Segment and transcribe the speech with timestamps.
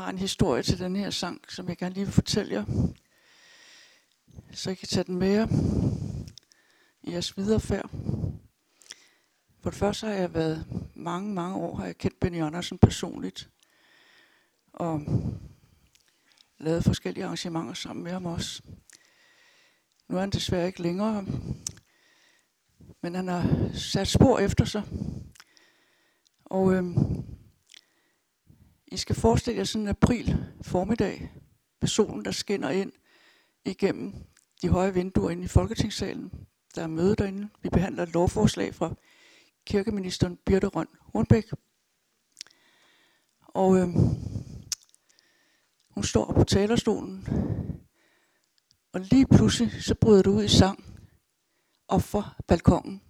[0.00, 2.64] har en historie til den her sang, som jeg gerne lige vil fortælle jer.
[4.52, 5.46] Så I kan tage den med jer
[7.02, 7.90] i jeres viderefærd.
[9.60, 13.50] For det første har jeg været mange, mange år, har jeg kendt Benny Andersen personligt.
[14.72, 15.02] Og
[16.58, 18.62] lavet forskellige arrangementer sammen med ham også.
[20.08, 21.26] Nu er han desværre ikke længere,
[23.02, 24.82] men han har sat spor efter sig.
[26.44, 27.29] Og øhm,
[28.90, 31.32] i skal forestille jer sådan en april formiddag,
[31.80, 32.92] med solen, der skinner ind
[33.64, 34.14] igennem
[34.62, 36.30] de høje vinduer inde i Folketingssalen.
[36.74, 37.48] Der er møde derinde.
[37.62, 38.94] Vi behandler et lovforslag fra
[39.66, 41.50] kirkeministeren Birte Røn Hornbæk.
[43.40, 43.92] Og øhm,
[45.90, 47.28] hun står på talerstolen,
[48.92, 50.84] og lige pludselig så bryder det ud i sang
[51.88, 53.02] op for balkongen,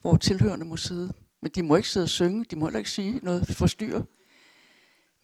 [0.00, 1.12] hvor tilhørende må sidde.
[1.42, 4.04] Men de må ikke sidde og synge, de må heller ikke sige noget forstyrre.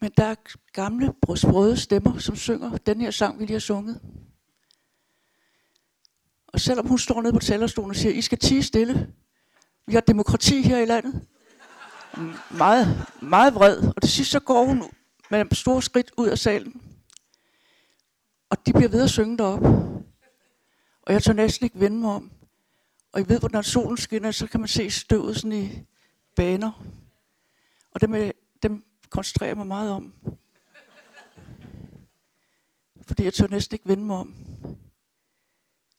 [0.01, 0.35] Men der er
[0.73, 4.01] gamle, sprøde stemmer, som synger den her sang, vi lige har sunget.
[6.47, 9.13] Og selvom hun står nede på talerstolen og siger, I skal tige stille.
[9.87, 11.27] Vi har demokrati her i landet.
[12.51, 13.77] Meget, meget vred.
[13.95, 14.83] Og det sidste så går hun
[15.31, 16.81] med en stor skridt ud af salen.
[18.49, 19.63] Og de bliver ved at synge derop.
[21.01, 22.31] Og jeg tør næsten ikke vende mig om.
[23.11, 25.85] Og I ved, hvor når solen skinner, så kan man se støvet sådan i
[26.35, 26.85] baner.
[27.91, 28.31] Og dem,
[28.63, 30.13] dem koncentrere mig meget om.
[33.07, 34.35] Fordi jeg tør næsten ikke vende mig om.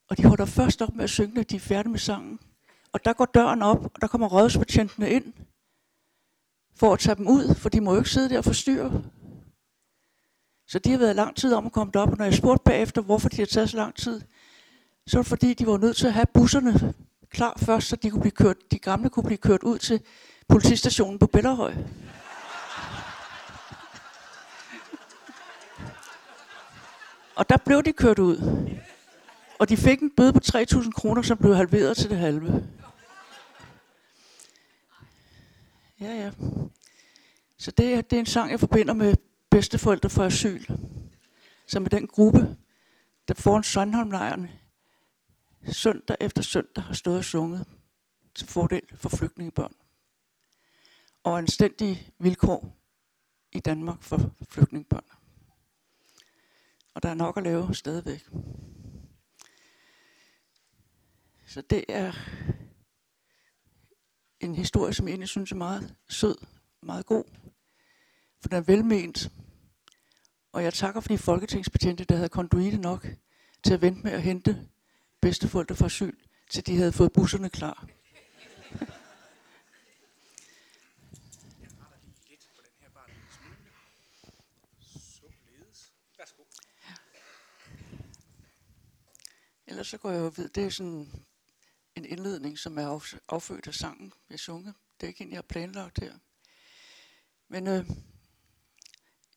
[0.08, 2.38] Og de holder først op med at synge, når de er færdige med sangen.
[2.92, 5.33] Og der går døren op, og der kommer rådspatientene ind
[6.75, 9.03] for at tage dem ud, for de må jo ikke sidde der og forstyrre.
[10.69, 13.03] Så de har været lang tid om at komme derop, og når jeg spurgte bagefter,
[13.03, 14.20] hvorfor de har taget så lang tid,
[15.06, 16.94] så var det fordi, de var nødt til at have busserne
[17.31, 20.00] klar først, så de, kunne blive kørt, de gamle kunne blive kørt ud til
[20.48, 21.75] politistationen på Bellerhøj.
[27.41, 28.36] Og der blev de kørt ud.
[29.58, 32.69] Og de fik en bøde på 3.000 kroner, som blev halveret til det halve.
[36.00, 36.31] Ja, ja.
[37.59, 39.14] Så det er, det er en sang, jeg forbinder med
[39.50, 40.64] bedsteforældre for asyl.
[41.66, 42.56] Som er den gruppe,
[43.28, 44.50] der foran Sandholmlejren
[45.72, 47.66] søndag efter søndag har stået og sunget
[48.34, 49.75] til fordel for flygtningebørn.
[51.25, 52.76] Og anstændige vilkår
[53.53, 55.19] i Danmark for flygtningebørn.
[57.00, 58.28] Og der er nok at lave stadigvæk.
[61.47, 62.12] Så det er
[64.41, 66.37] en historie, som jeg egentlig synes er meget sød,
[66.83, 67.25] meget god.
[68.41, 69.31] For den er velment.
[70.53, 73.06] Og jeg takker for de folketingsbetjente, der havde konduite nok
[73.65, 74.69] til at vente med at hente
[75.21, 76.17] bedsteforældre fra syl,
[76.50, 77.87] til de havde fået busserne klar.
[89.70, 91.25] Ellers så går jeg jo ved, det er sådan
[91.94, 94.75] en indledning, som er affødt af sangen, jeg har sunget.
[95.00, 96.19] Det er ikke en, jeg har planlagt her.
[97.48, 97.91] Men øh,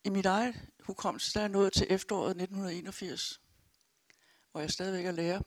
[0.03, 3.41] i mit eget hukommelse, der er nået til efteråret 1981,
[4.51, 5.41] hvor jeg stadigvæk er lærer.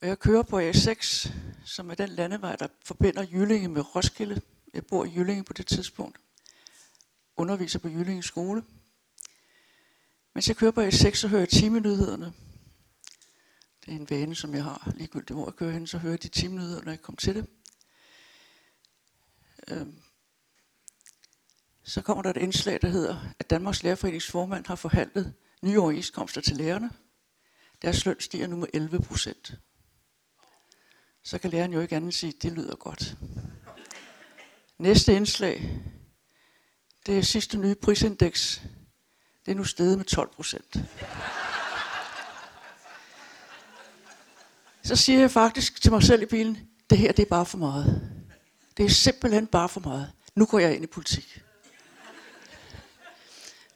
[0.00, 1.28] Og jeg kører på A6,
[1.64, 4.40] som er den landevej, der forbinder Jyllinge med Roskilde.
[4.74, 6.18] Jeg bor i Jyllinge på det tidspunkt.
[7.36, 8.64] Underviser på Jyllinge skole.
[10.34, 12.34] Mens jeg kører på A6, så hører jeg timenyhederne.
[13.86, 14.92] Det er en vane, som jeg har.
[14.96, 17.46] Ligegyldigt hvor jeg kører hen, så hører jeg de timenyheder, når jeg kommer til det.
[19.68, 20.00] Øhm.
[21.82, 26.40] Så kommer der et indslag, der hedder, at Danmarks Lærerforenings formand har forhandlet nye overenskomster
[26.40, 26.90] til lærerne.
[27.82, 29.54] Deres løn stiger nu med 11 procent.
[31.22, 33.16] Så kan læreren jo ikke andet sige, at det lyder godt.
[34.78, 35.80] Næste indslag,
[37.06, 38.62] det er sidste nye prisindeks.
[39.46, 40.76] Det er nu steget med 12 procent.
[44.84, 47.58] Så siger jeg faktisk til mig selv i bilen, det her det er bare for
[47.58, 48.12] meget.
[48.76, 50.12] Det er simpelthen bare for meget.
[50.34, 51.42] Nu går jeg ind i politik.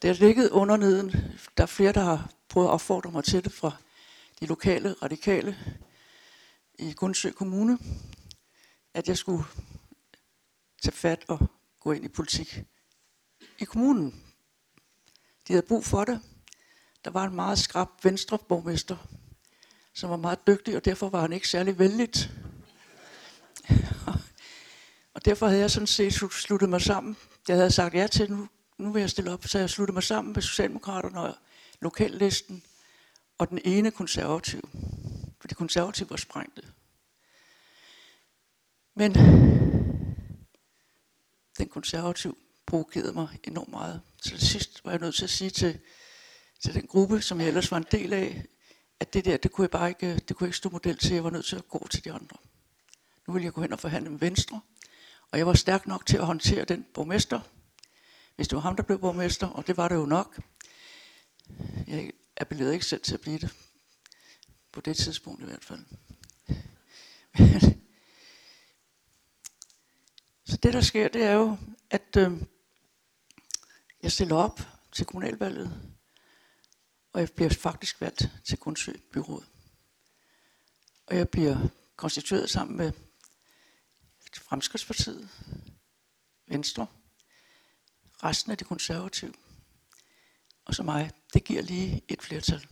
[0.03, 1.11] Det har ligget under neden.
[1.57, 3.77] Der er flere, der har prøvet at opfordre mig til det fra
[4.41, 5.59] de lokale radikale
[6.79, 7.79] i Gundsø Kommune,
[8.95, 9.45] at jeg skulle
[10.83, 11.39] tage fat og
[11.81, 12.63] gå ind i politik
[13.59, 14.23] i kommunen.
[15.49, 16.21] De havde brug for det.
[17.05, 18.97] Der var en meget skrab venstreborgmester,
[19.99, 22.31] som var meget dygtig, og derfor var han ikke særlig vældigt.
[25.15, 27.17] og derfor havde jeg sådan set sluttet mig sammen.
[27.49, 28.49] Jeg havde sagt ja til, nu,
[28.79, 31.35] nu vil jeg stille op, så jeg sluttede mig sammen med Socialdemokraterne og
[31.81, 32.63] lokallisten,
[33.39, 34.69] og den ene konservativ.
[35.41, 36.63] For de konservative var sprængte.
[38.97, 39.15] Men
[41.59, 44.01] den konservativ provokerede mig enormt meget.
[44.23, 45.79] Så til sidst var jeg nødt til at sige til,
[46.63, 48.45] til den gruppe, som jeg ellers var en del af,
[49.01, 51.15] at det der, det kunne jeg bare ikke, det kunne jeg ikke stå model til.
[51.15, 52.37] Jeg var nødt til at gå til de andre.
[53.27, 54.61] Nu ville jeg gå hen og forhandle med Venstre,
[55.31, 57.41] og jeg var stærk nok til at håndtere den borgmester,
[58.37, 60.41] hvis det var ham, der blev borgmester, og det var det jo nok.
[61.87, 63.55] Jeg appellerede ikke selv til at blive det.
[64.73, 65.85] På det tidspunkt i hvert fald.
[70.45, 71.57] Så det, der sker, det er jo,
[71.91, 72.43] at øh,
[74.03, 74.61] jeg stiller op
[74.93, 75.98] til kommunalvalget,
[77.13, 79.45] og jeg bliver faktisk valgt til Grundsø Byråd.
[81.07, 82.93] Og jeg bliver konstitueret sammen med
[84.37, 85.29] Fremskridspartiet,
[86.49, 86.87] Venstre,
[88.25, 89.35] resten af de konservative,
[90.65, 91.11] og så mig.
[91.35, 92.67] Det giver lige et flertal.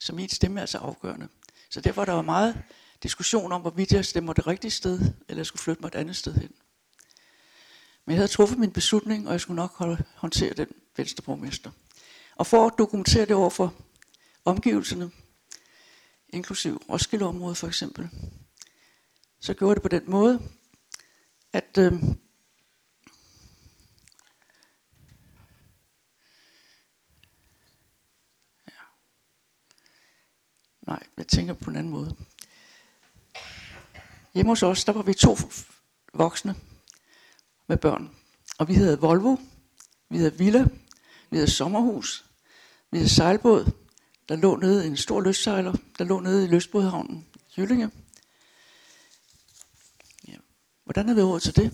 [0.00, 1.28] Så min stemme er altså afgørende.
[1.70, 2.62] Så derfor der var meget
[3.02, 6.16] diskussion om, hvorvidt jeg stemmer det rigtige sted, eller jeg skulle flytte mig et andet
[6.16, 6.54] sted hen.
[8.04, 11.70] Men jeg havde truffet min beslutning, og jeg skulle nok holde, håndtere den venstreborgmester.
[12.36, 13.74] Og for at dokumentere det over for
[14.44, 15.10] omgivelserne,
[16.28, 18.10] inklusiv Roskildeområdet for eksempel,
[19.40, 20.50] så gjorde det på den måde,
[21.52, 21.92] at øh,
[28.68, 28.82] ja.
[30.86, 32.16] Nej, jeg tænker på en anden måde.
[34.34, 35.36] Hjemme hos os, der var vi to
[36.14, 36.54] voksne
[37.66, 38.16] med børn.
[38.58, 39.36] Og vi havde Volvo,
[40.08, 40.66] vi havde villa,
[41.32, 42.24] vi havde sommerhus,
[42.90, 43.70] vi havde sejlbåd,
[44.28, 47.26] der lå nede en stor lystsejler, der lå nede i lystbådhavnen
[47.56, 47.90] Jyllinge.
[50.28, 50.34] Ja.
[50.84, 51.72] Hvordan havde vi råd til det?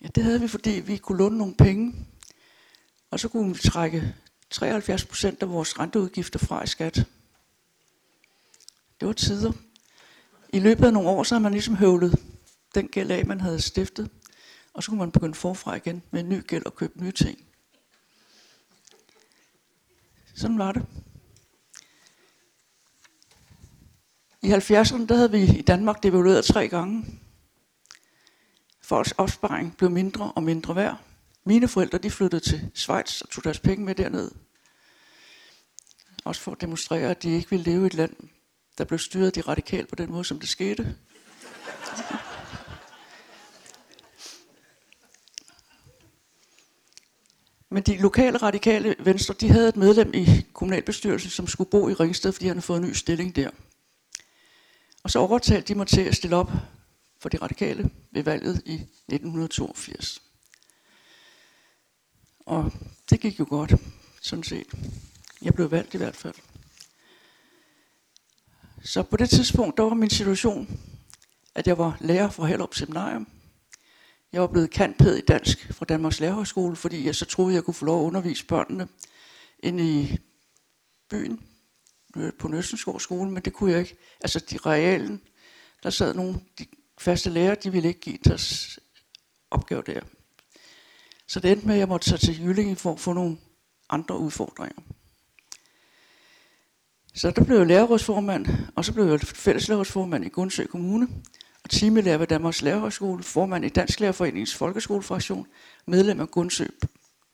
[0.00, 2.06] Ja, det havde vi, fordi vi kunne låne nogle penge,
[3.10, 4.14] og så kunne vi trække
[4.50, 6.94] 73 procent af vores renteudgifter fra i skat.
[9.00, 9.52] Det var tider.
[10.48, 12.18] I løbet af nogle år, så har man ligesom høvlet
[12.74, 14.10] den gæld af, man havde stiftet,
[14.72, 17.45] og så kunne man begynde forfra igen med en ny gæld og købe nye ting.
[20.36, 20.86] Sådan var det.
[24.42, 27.20] I 70'erne der havde vi i Danmark devalueret tre gange.
[28.82, 31.00] Folks opsparing blev mindre og mindre værd.
[31.44, 34.30] Mine forældre de flyttede til Schweiz og tog deres penge med derned.
[36.24, 38.16] Også for at demonstrere, at de ikke ville leve i et land,
[38.78, 40.96] der blev styret de radikalt på den måde, som det skete.
[47.70, 51.94] Men de lokale radikale venstre, de havde et medlem i kommunalbestyrelsen, som skulle bo i
[51.94, 53.50] Ringsted, fordi han havde fået en ny stilling der.
[55.02, 56.50] Og så overtalte de mig til at stille op
[57.20, 60.22] for de radikale ved valget i 1982.
[62.40, 62.72] Og
[63.10, 63.74] det gik jo godt,
[64.22, 64.66] sådan set.
[65.42, 66.34] Jeg blev valgt i hvert fald.
[68.84, 70.80] Så på det tidspunkt, der var min situation,
[71.54, 73.28] at jeg var lærer for Hellerup Seminarium.
[74.32, 77.74] Jeg var blevet kantpæd i dansk fra Danmarks Lærerhøjskole, fordi jeg så troede, jeg kunne
[77.74, 78.88] få lov at undervise børnene
[79.58, 80.18] inde i
[81.10, 81.40] byen
[82.16, 83.96] øh, på Nøstensgård skole, men det kunne jeg ikke.
[84.20, 85.20] Altså de realen,
[85.82, 86.66] der sad nogle, de
[86.98, 88.78] faste lærere, de ville ikke give deres
[89.50, 90.00] opgave der.
[91.28, 93.38] Så det endte med, at jeg måtte tage til Jyllinge for at få nogle
[93.90, 94.82] andre udfordringer.
[97.14, 98.46] Så der blev jeg lærerrådsformand,
[98.76, 101.08] og så blev jeg fælleslærerrådsformand i Gundsø Kommune
[101.66, 105.46] timelærer ved Danmarks Lærerhøjskole, formand i Dansk Lærerforeningens Folkeskolefraktion,
[105.86, 106.66] medlem af Gundsø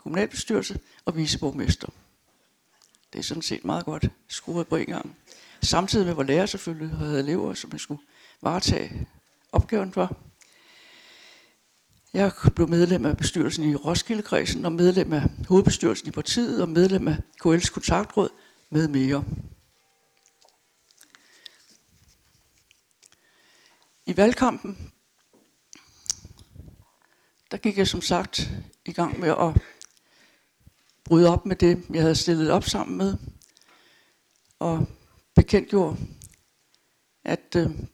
[0.03, 1.89] kommunalbestyrelse og viceborgmester.
[3.13, 5.17] Det er sådan set meget godt skruet på en gang.
[5.63, 8.03] Samtidig med, hvor lærer selvfølgelig havde elever, som jeg skulle
[8.43, 9.07] varetage
[9.53, 10.17] opgaven for.
[12.15, 17.09] Jeg blev medlem af bestyrelsen i Roskildekredsen, og medlem af hovedbestyrelsen i partiet, og medlem
[17.09, 18.29] af KL's kontaktråd
[18.71, 19.25] med mere.
[24.13, 24.93] I valgkampen,
[27.51, 28.51] der gik jeg som sagt
[28.85, 29.63] i gang med at
[31.05, 33.17] bryde op med det, jeg havde stillet op sammen med,
[34.59, 34.87] og
[35.35, 35.97] bekendtgjorde,
[37.25, 37.89] at øh, det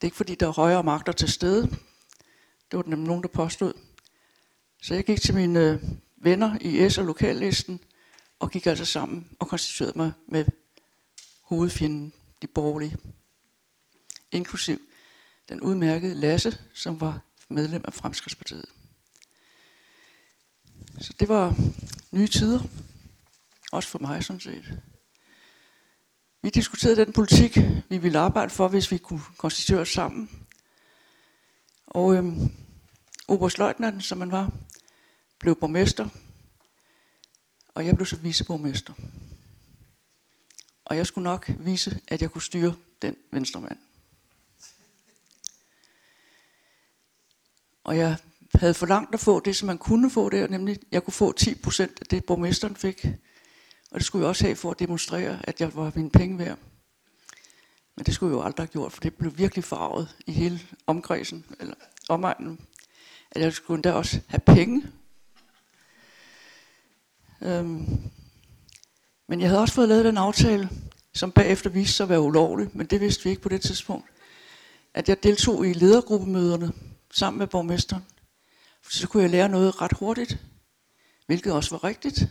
[0.00, 1.62] er ikke fordi, der er højere magter til stede.
[2.70, 3.72] Det var der nemlig nogen, der påstod.
[4.82, 5.82] Så jeg gik til mine øh,
[6.16, 7.80] venner i S- og lokallisten,
[8.38, 10.44] og gik altså sammen og konstituerede mig med
[11.42, 12.96] hovedfjenden, de borgerlige
[14.32, 14.80] inklusiv
[15.48, 18.64] den udmærkede Lasse, som var medlem af Fremskridspartiet.
[21.00, 21.54] Så det var
[22.10, 22.60] nye tider,
[23.72, 24.80] også for mig sådan set.
[26.42, 30.46] Vi diskuterede den politik, vi ville arbejde for, hvis vi kunne konstituere os sammen.
[31.86, 32.50] Og øhm,
[33.28, 34.52] Oberstløjtnanten, som man var,
[35.38, 36.08] blev borgmester,
[37.74, 38.92] og jeg blev så viceborgmester.
[40.84, 43.78] Og jeg skulle nok vise, at jeg kunne styre den venstremand.
[47.86, 48.16] Og jeg
[48.54, 51.54] havde forlangt at få det, som man kunne få der, nemlig jeg kunne få 10
[51.54, 53.06] procent af det, borgmesteren fik.
[53.90, 56.58] Og det skulle jeg også have for at demonstrere, at jeg var mine penge værd.
[57.96, 60.60] Men det skulle jeg jo aldrig have gjort, for det blev virkelig farvet i hele
[60.86, 61.74] omkredsen, eller
[62.08, 62.60] omegnen,
[63.30, 64.82] at jeg skulle endda også have penge.
[67.42, 67.98] Øhm.
[69.28, 70.68] Men jeg havde også fået lavet den aftale,
[71.14, 74.06] som bagefter viste sig at være ulovlig, men det vidste vi ikke på det tidspunkt,
[74.94, 76.72] at jeg deltog i ledergruppemøderne
[77.16, 78.04] sammen med borgmesteren.
[78.88, 80.38] Så kunne jeg lære noget ret hurtigt,
[81.26, 82.22] hvilket også var rigtigt.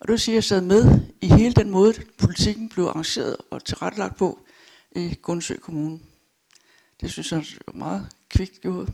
[0.00, 3.36] Og det vil sige, at jeg sad med i hele den måde, politikken blev arrangeret
[3.50, 4.38] og tilrettelagt på
[4.96, 6.00] i Gundsø Kommune.
[7.00, 8.88] Det synes jeg var meget kvikt gjort.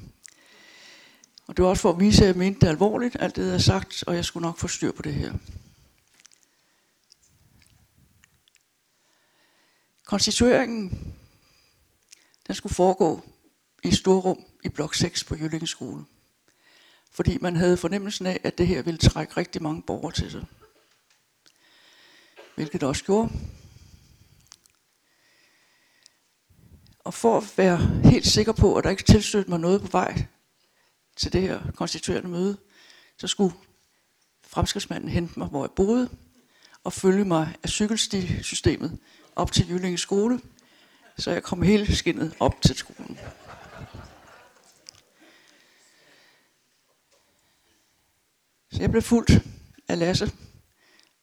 [1.47, 3.51] Og det var også for at vise, at jeg mente det alvorligt, alt det, jeg
[3.51, 5.35] havde sagt, og jeg skulle nok få styr på det her.
[10.05, 11.15] Konstitueringen,
[12.47, 13.25] den skulle foregå
[13.85, 16.05] i storrum i blok 6 på Jyllinge Skole.
[17.13, 20.45] Fordi man havde fornemmelsen af, at det her ville trække rigtig mange borgere til sig.
[22.55, 23.33] Hvilket det også gjorde.
[27.05, 30.27] Og for at være helt sikker på, at der ikke tilstødte mig noget på vej
[31.17, 32.57] til det her konstituerende møde,
[33.19, 33.55] så skulle
[34.43, 36.09] fremskridsmanden hente mig, hvor jeg boede,
[36.85, 38.99] og følge mig af cykelstisystemet
[39.37, 40.41] op til Jyllinge skole,
[41.19, 43.19] så jeg kom hele skinnet op til skolen.
[48.73, 49.33] Så jeg blev fuldt
[49.89, 50.33] af Lasse,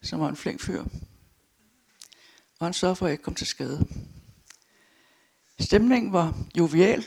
[0.02, 0.84] som var en flink fyr.
[2.60, 3.88] Og han sørgede for, at jeg ikke kom til skade.
[5.60, 7.06] Stemningen var jovial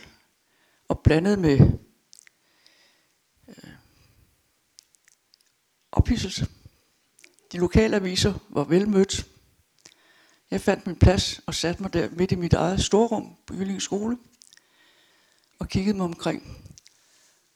[0.88, 1.60] og blandet med
[3.48, 3.70] øh,
[5.92, 6.46] ophidselse.
[7.52, 9.26] De lokale aviser var velmødt.
[10.50, 13.80] Jeg fandt min plads og satte mig der midt i mit eget storrum på Jyllinge
[13.80, 14.18] skole
[15.58, 16.64] og kiggede mig omkring.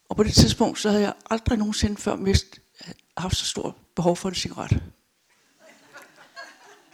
[0.08, 2.60] Og på det tidspunkt, så havde jeg aldrig nogensinde før mist,
[3.16, 4.82] haft så stort behov for en cigaret.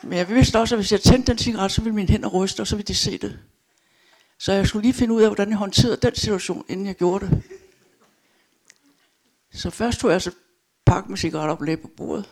[0.02, 2.60] Men jeg vidste også, at hvis jeg tændte den cigaret, så ville mine hænder ryste,
[2.60, 3.38] og så ville de se det.
[4.38, 7.26] Så jeg skulle lige finde ud af, hvordan jeg håndterede den situation, inden jeg gjorde
[7.26, 7.42] det.
[9.52, 10.30] Så først tog jeg altså
[10.86, 12.28] pakke med cigaretter op på bordet.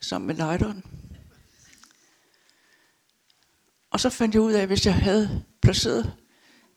[0.00, 0.84] Sammen med lighteren.
[3.90, 6.12] Og så fandt jeg ud af, at hvis jeg havde placeret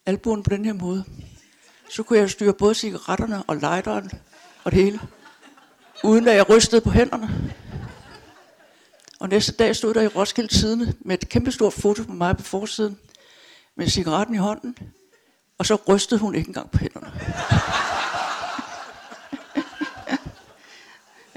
[0.06, 1.06] albuen på den her måde,
[1.90, 4.12] så kunne jeg styre både cigaretterne og lighteren
[4.64, 5.00] og det hele,
[6.04, 7.54] uden at jeg rystede på hænderne.
[9.20, 12.44] Og næste dag stod der i Roskilde Tidene med et kæmpestort foto på mig på
[12.44, 12.98] forsiden,
[13.76, 14.78] med cigaretten i hånden,
[15.58, 17.12] og så rystede hun ikke engang på hænderne.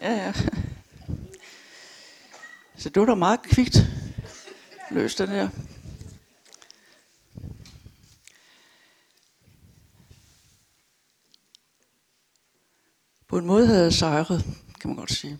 [0.02, 0.32] ja, ja.
[2.76, 3.86] Så det var da meget kvikt
[4.90, 5.48] løst, den her.
[13.34, 14.44] På en måde havde jeg sejret,
[14.80, 15.38] kan man godt sige.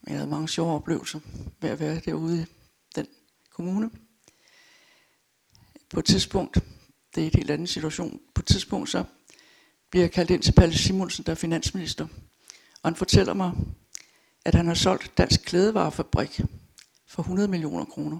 [0.00, 1.20] Men jeg havde mange sjove oplevelser
[1.60, 2.46] ved at være derude i
[2.94, 3.06] den
[3.50, 3.90] kommune.
[5.90, 6.54] På et tidspunkt,
[7.14, 9.04] det er en helt anden situation, på et tidspunkt så
[9.90, 12.04] bliver jeg kaldt ind til Palle Simonsen, der er finansminister.
[12.82, 13.52] Og han fortæller mig,
[14.44, 16.40] at han har solgt Dansk Klædevarefabrik
[17.06, 18.18] for 100 millioner kroner.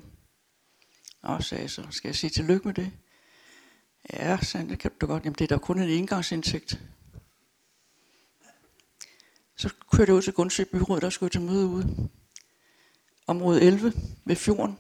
[1.23, 2.93] Og sagde så, skal jeg sige tillykke med det?
[4.12, 5.25] Ja, sagde det kan du godt.
[5.25, 6.80] Jamen, det er da kun en engangsindtægt.
[9.57, 12.09] Så kørte jeg ud til Gunsø Byråd, der skulle til møde ude.
[13.26, 13.92] Område 11
[14.25, 14.78] ved fjorden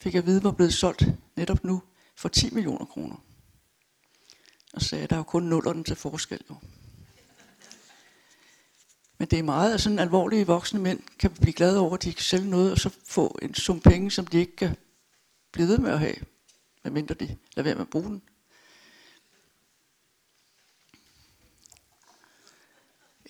[0.00, 1.04] fik jeg at vide, var blevet solgt
[1.36, 1.82] netop nu
[2.16, 3.16] for 10 millioner kroner.
[4.72, 6.40] Og sagde, at der er jo kun nullerne til forskel.
[6.50, 6.54] Jo.
[9.18, 12.12] Men det er meget, at sådan alvorlige voksne mænd kan blive glade over, at de
[12.12, 14.76] kan sælge noget, og så få en sum penge, som de ikke kan
[15.52, 16.14] blive ved med at have,
[16.84, 18.22] medmindre de lader være med at bruge den.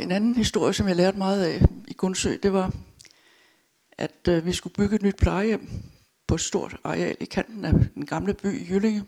[0.02, 2.74] En anden historie, som jeg lærte meget af i Gundsø, det var,
[3.92, 5.68] at øh, vi skulle bygge et nyt plejehjem
[6.26, 9.04] på et stort areal i kanten af den gamle by i Jyllinge.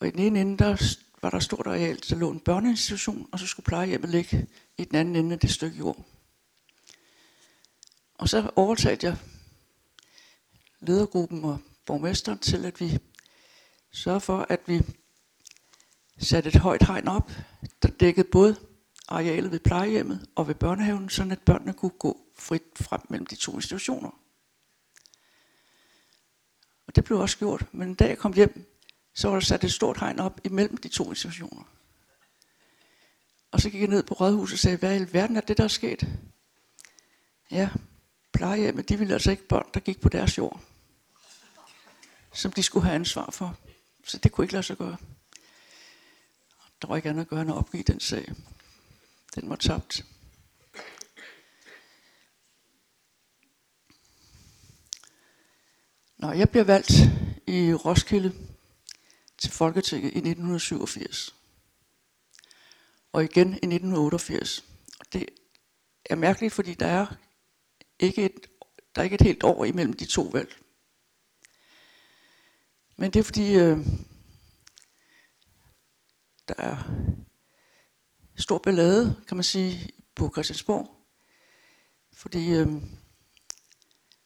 [0.00, 3.28] Og i den ene ende, der var der et stort areal, der lå en børneinstitution,
[3.32, 4.46] og så skulle plejehjemmet ligge
[4.78, 6.06] i den anden ende af det stykke jord.
[8.14, 9.16] Og så overtalte jeg
[10.80, 12.98] ledergruppen og borgmesteren til, at vi
[13.92, 14.82] sørger for, at vi
[16.18, 17.30] satte et højt hegn op,
[17.82, 18.56] der dækkede både
[19.10, 23.34] arealet ved plejehjemmet og ved børnehaven, så at børnene kunne gå frit frem mellem de
[23.34, 24.10] to institutioner.
[26.86, 28.80] Og det blev også gjort, men en dag jeg kom hjem,
[29.14, 31.64] så var der sat et stort hegn op imellem de to institutioner.
[33.50, 35.64] Og så gik jeg ned på rådhuset og sagde, hvad i alverden er det, der
[35.64, 36.08] er sket?
[37.50, 37.70] Ja,
[38.32, 40.60] plejehjemmet, de ville altså ikke børn, der gik på deres jord.
[42.32, 43.56] som de skulle have ansvar for.
[44.04, 44.96] Så det kunne ikke lade sig gøre.
[46.82, 48.34] Der var ikke andet at gøre end at opgive den sag.
[49.34, 50.04] Den var tabt.
[56.16, 56.92] Når jeg bliver valgt
[57.46, 58.34] i Roskilde
[59.38, 61.34] til Folketinget i 1987,
[63.12, 64.64] og igen i 1988.
[65.00, 65.28] Og det
[66.04, 67.06] er mærkeligt, fordi der er
[67.98, 68.46] ikke et,
[68.94, 70.56] der er ikke et helt år imellem de to valg.
[72.96, 73.78] Men det er fordi, øh,
[76.48, 76.89] der er
[78.40, 80.96] stor ballade, kan man sige, på Christiansborg.
[82.12, 82.68] Fordi øh,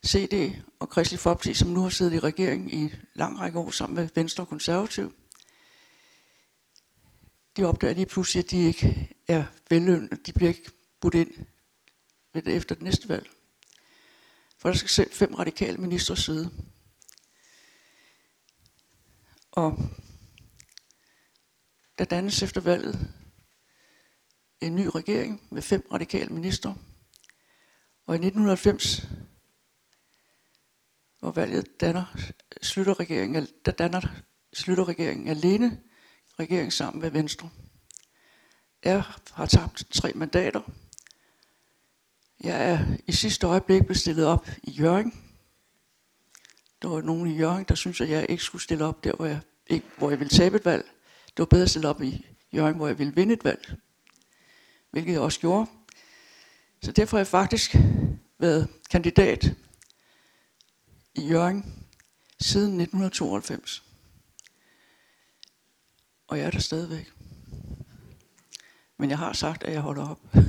[0.07, 3.95] CD og Kristelig Folkeparti, som nu har siddet i regeringen i lang række år sammen
[3.97, 5.15] med Venstre og Konservativ,
[7.57, 10.27] de opdager lige pludselig, at de ikke er vellønnet.
[10.27, 11.47] De bliver ikke budt ind
[12.33, 13.31] ved det efter det næste valg.
[14.59, 16.51] For der skal selv fem radikale ministre sidde.
[19.53, 19.79] Og
[21.99, 23.15] der dannes efter valget
[24.61, 26.77] en ny regering med fem radikale ministre.
[28.07, 29.07] Og i 1990,
[31.19, 32.17] hvor valget danner,
[32.63, 34.01] slutter regeringen, der danner
[34.53, 35.81] slutter regeringen alene
[36.39, 37.51] regering sammen med Venstre.
[38.85, 40.61] Jeg har tabt tre mandater.
[42.41, 45.13] Jeg er i sidste øjeblik bestillet stillet op i Jørgen.
[46.83, 49.27] Der var nogen i Jørgen, der synes at jeg ikke skulle stille op der, hvor
[49.27, 50.85] jeg, ikke, hvor jeg ville tabe et valg.
[51.27, 53.77] Det var bedre at stille op i Jørgen, hvor jeg ville vinde et valg.
[54.95, 55.71] Hvilket jeg også gjorde.
[56.83, 57.77] Så derfor har jeg faktisk
[58.39, 59.45] været kandidat
[61.15, 61.87] i Jørgen
[62.41, 63.85] siden 1992.
[66.29, 67.13] Og jeg er der stadigvæk.
[68.99, 70.21] Men jeg har sagt, at jeg holder op.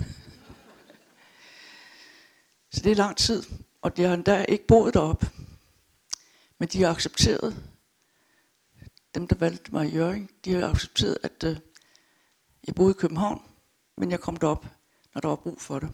[2.73, 3.43] Så det er lang tid,
[3.81, 5.25] og de har endda ikke boet derop.
[6.57, 7.63] Men de har accepteret,
[9.15, 11.57] dem der valgte mig i Jørgen, de har accepteret, at øh,
[12.67, 13.41] jeg boede i København,
[13.97, 14.65] men jeg kom derop,
[15.13, 15.93] når der var brug for det.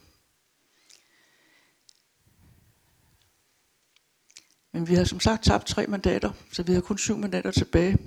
[4.72, 7.98] Men vi har som sagt tabt tre mandater, så vi har kun syv mandater tilbage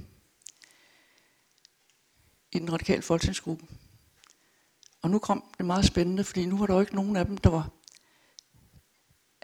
[2.52, 3.66] i den radikale folketingsgruppe.
[5.02, 7.38] Og nu kom det meget spændende, fordi nu var der jo ikke nogen af dem,
[7.38, 7.70] der var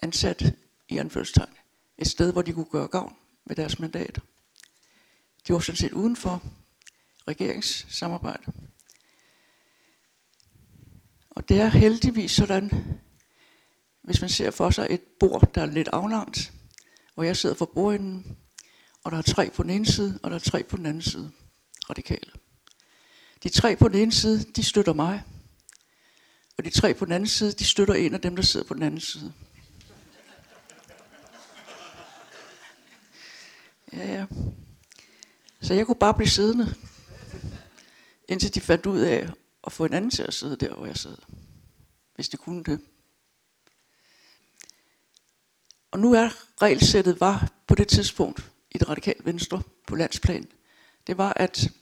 [0.02, 0.54] ansat
[0.88, 1.54] i anførselstegn
[2.00, 4.20] et sted, hvor de kunne gøre gavn med deres mandat.
[5.46, 6.42] De var sådan set uden for
[7.28, 8.52] regeringssamarbejde.
[11.30, 12.70] Og det er heldigvis sådan,
[14.02, 16.52] hvis man ser for sig et bord, der er lidt aflangt,
[17.14, 18.36] hvor jeg sidder for bordenden,
[19.04, 21.02] og der er tre på den ene side, og der er tre på den anden
[21.02, 21.30] side,
[21.90, 22.30] radikale.
[23.42, 25.22] De tre på den ene side, de støtter mig.
[26.58, 28.74] Og de tre på den anden side, de støtter en af dem, der sidder på
[28.74, 29.32] den anden side.
[33.92, 34.26] Ja, ja.
[35.60, 36.74] Så jeg kunne bare blive siddende,
[38.28, 39.28] indtil de fandt ud af
[39.64, 41.16] at få en anden til at sidde der, hvor jeg sad.
[42.14, 42.80] Hvis de kunne det.
[45.90, 46.28] Og nu er
[46.62, 50.48] regelsættet var på det tidspunkt i det radikale venstre på landsplan.
[51.06, 51.72] Det var, at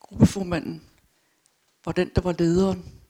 [0.00, 0.90] gruppeformanden
[1.84, 3.00] var den, der var lederen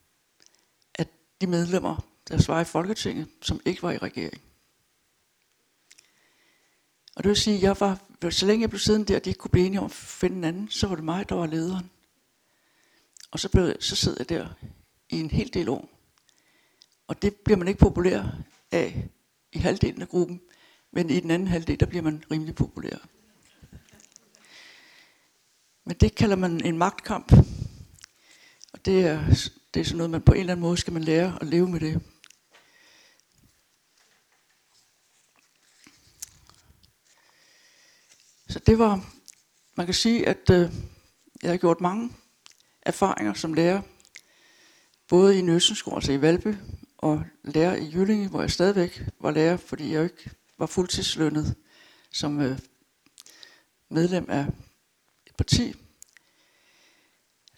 [0.94, 1.06] af
[1.40, 4.42] de medlemmer, der var i Folketinget, som ikke var i regering.
[7.16, 9.30] Og det vil sige, at jeg var, så længe jeg blev siddende der, at de
[9.30, 11.46] ikke kunne blive enige om at finde en anden, så var det mig, der var
[11.46, 11.90] lederen.
[13.32, 14.48] Og så, blev, så sidder jeg der
[15.08, 15.88] i en hel del år.
[17.06, 18.38] Og det bliver man ikke populær
[18.70, 19.08] af
[19.52, 20.40] i halvdelen af gruppen,
[20.92, 22.96] men i den anden halvdel, der bliver man rimelig populær.
[25.84, 27.32] Men det kalder man en magtkamp.
[28.72, 29.26] Og det er,
[29.74, 31.68] det er sådan noget, man på en eller anden måde skal man lære at leve
[31.68, 32.02] med det.
[38.48, 39.12] Så det var,
[39.76, 40.72] man kan sige, at øh,
[41.42, 42.10] jeg har gjort mange
[42.82, 43.82] erfaringer som lærer,
[45.08, 46.54] både i Nøssenskov, altså i Valby,
[46.98, 51.54] og lærer i Jyllinge, hvor jeg stadigvæk var lærer, fordi jeg ikke var fuldtidslønnet
[52.10, 52.58] som øh,
[53.88, 54.46] medlem af
[55.26, 55.74] et parti.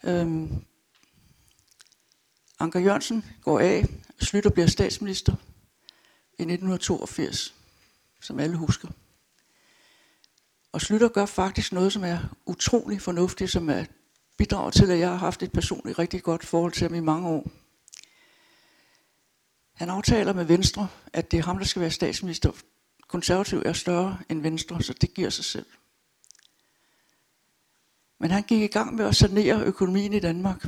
[0.03, 0.65] Øhm,
[2.59, 3.85] Anker Jørgensen går af,
[4.19, 5.31] Slytter bliver statsminister
[6.39, 7.55] i 1982,
[8.21, 8.87] som alle husker.
[10.71, 13.85] Og Slytter gør faktisk noget, som er utrolig fornuftigt, som er
[14.37, 17.27] bidrager til, at jeg har haft et personligt rigtig godt forhold til ham i mange
[17.27, 17.51] år.
[19.73, 22.51] Han aftaler med Venstre, at det er ham, der skal være statsminister.
[23.07, 25.65] Konservativ er større end Venstre, så det giver sig selv.
[28.19, 30.67] Men han gik i gang med at sanere økonomien i Danmark.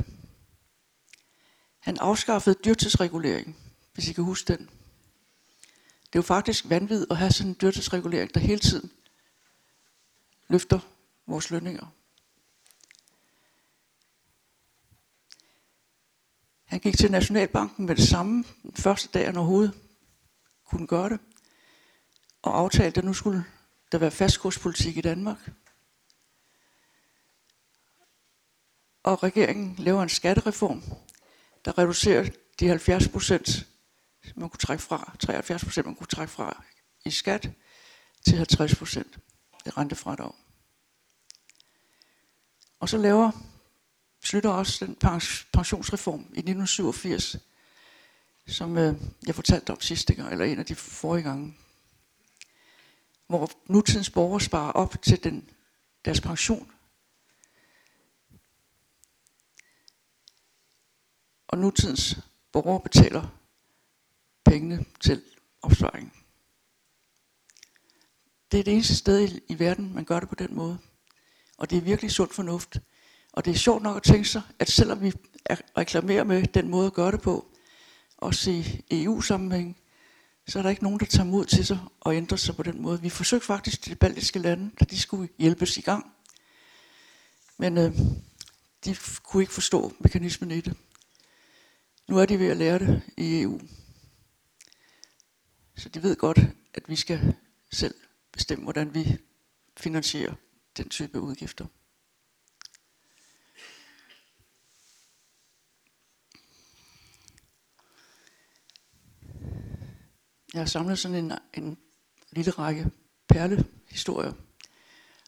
[1.78, 3.56] Han afskaffede dyrtidsregulering,
[3.94, 4.58] hvis I kan huske den.
[6.06, 8.92] Det er jo faktisk vanvittigt at have sådan en dyrtidsregulering, der hele tiden
[10.48, 10.80] løfter
[11.26, 11.86] vores lønninger.
[16.68, 19.74] Han gik til Nationalbanken med det samme den første dag, han overhovedet
[20.64, 21.20] kunne gøre det,
[22.42, 23.44] og aftalte, at nu skulle
[23.92, 25.50] der være fastkurspolitik i Danmark.
[29.02, 30.82] Og regeringen laver en skattereform,
[31.64, 33.66] der reducerer de 70 procent,
[34.36, 36.64] man kunne trække fra, 73 procent, man kunne trække fra
[37.04, 37.50] i skat,
[38.26, 39.18] til 50 procent
[39.66, 40.32] i rentefradrag.
[42.80, 43.30] Og så laver
[44.28, 44.96] slutter også den
[45.52, 47.36] pensionsreform i 1987,
[48.46, 48.94] som øh,
[49.26, 51.56] jeg fortalte om sidste gang, eller en af de forrige gange,
[53.26, 55.50] hvor nutidens borgere sparer op til den,
[56.04, 56.72] deres pension.
[61.48, 62.18] Og nutidens
[62.52, 63.28] borgere betaler
[64.44, 65.22] pengene til
[65.62, 66.12] opsparingen.
[68.52, 70.78] Det er det eneste sted i, i verden, man gør det på den måde.
[71.58, 72.78] Og det er virkelig sund fornuft.
[73.38, 75.12] Og det er sjovt nok at tænke sig, at selvom vi
[75.76, 77.46] reklamerer med den måde at gøre det på,
[78.16, 79.76] også i EU-sammenhæng,
[80.48, 82.82] så er der ikke nogen, der tager mod til sig og ændrer sig på den
[82.82, 83.02] måde.
[83.02, 86.12] Vi forsøgte faktisk de baltiske lande, da de skulle hjælpes i gang.
[87.58, 87.92] Men øh,
[88.84, 90.76] de kunne ikke forstå mekanismen i det.
[92.08, 93.60] Nu er de ved at lære det i EU.
[95.76, 96.38] Så de ved godt,
[96.74, 97.34] at vi skal
[97.72, 97.94] selv
[98.32, 99.16] bestemme, hvordan vi
[99.76, 100.34] finansierer
[100.76, 101.66] den type udgifter.
[110.54, 111.78] Jeg har samlet sådan en, en
[112.30, 112.90] lille række
[113.28, 114.32] perlehistorier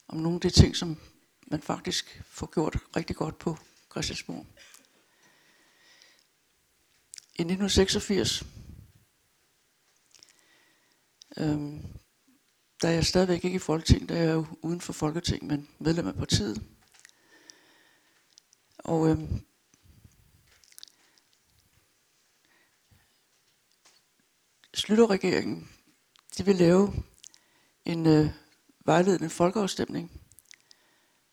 [0.08, 1.00] om nogle af de ting, som
[1.46, 3.56] man faktisk får gjort rigtig godt på
[3.90, 4.46] Christiansborg.
[7.38, 8.44] I 1986,
[11.36, 11.82] øhm,
[12.82, 16.06] da jeg stadigvæk ikke i Folketing, jeg er jeg jo uden for Folketing, men medlem
[16.06, 16.62] af partiet.
[18.78, 19.44] Og øhm,
[24.74, 25.68] Slytterregeringen,
[26.38, 26.92] de vil lave
[27.84, 28.30] en øh,
[28.84, 30.20] vejledende folkeafstemning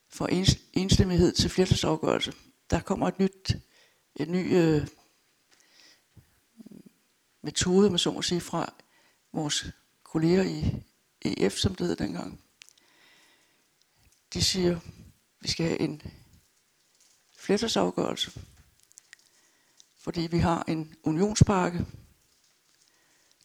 [0.09, 2.33] for ens, enstemmighed til flertalsafgørelse.
[2.69, 3.57] Der kommer et nyt,
[4.15, 4.87] en ny øh,
[7.41, 8.73] metode, man så må sige, fra
[9.33, 9.65] vores
[10.03, 10.83] kolleger i
[11.21, 12.41] EF, som det hed dengang.
[14.33, 14.79] De siger,
[15.41, 16.01] vi skal have en
[17.37, 18.41] flertalsafgørelse,
[19.97, 21.85] fordi vi har en unionspakke,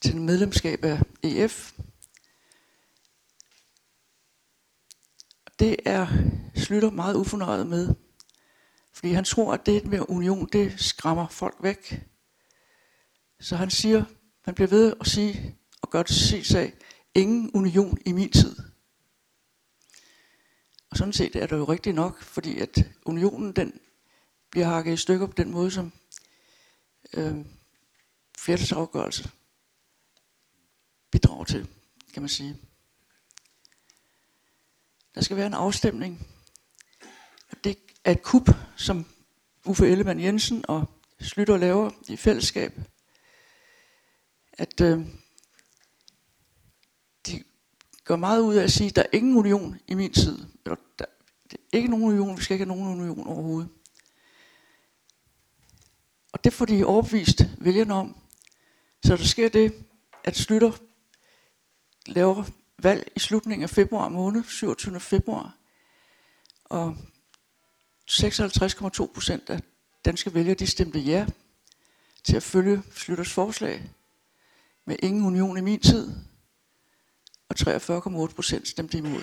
[0.03, 1.73] til medlemskab af EF.
[5.59, 6.07] Det er
[6.55, 7.95] Slytter meget ufornøjet med,
[8.93, 12.03] fordi han tror, at det med union, det skræmmer folk væk.
[13.41, 14.05] Så han siger,
[14.45, 16.73] han bliver ved at sige, og gøre det sig sag,
[17.15, 18.57] ingen union i min tid.
[20.91, 23.81] Og sådan set er det jo rigtigt nok, fordi at unionen den
[24.51, 25.93] bliver hakket i stykker på den måde, som
[27.15, 27.37] øh,
[28.38, 29.31] flertalsafgørelse
[31.12, 31.68] bidrage til,
[32.12, 32.57] kan man sige.
[35.14, 36.27] Der skal være en afstemning.
[37.64, 39.07] Det er et kup, som
[39.64, 40.85] Uffe Ellemann Jensen og
[41.20, 42.81] Slytter laver i fællesskab.
[44.53, 45.07] At øh,
[47.27, 47.44] de
[48.05, 50.38] går meget ud af at sige, at der er ingen union i min tid.
[50.64, 51.05] Eller, der,
[51.51, 53.70] det er ikke nogen union, vi skal ikke have nogen union overhovedet.
[56.33, 58.16] Og det får de overbevist vælgerne om.
[59.05, 59.85] Så der sker det,
[60.25, 60.72] at Slytter
[62.07, 62.45] laver
[62.79, 65.01] valg i slutningen af februar måned, 27.
[65.01, 65.57] februar,
[66.65, 66.97] og
[68.11, 69.61] 56,2 procent af
[70.05, 71.27] danske vælgere, de stemte ja
[72.25, 73.91] til at følge Slytters forslag
[74.85, 76.12] med ingen union i min tid,
[77.49, 79.23] og 43,8 procent stemte imod.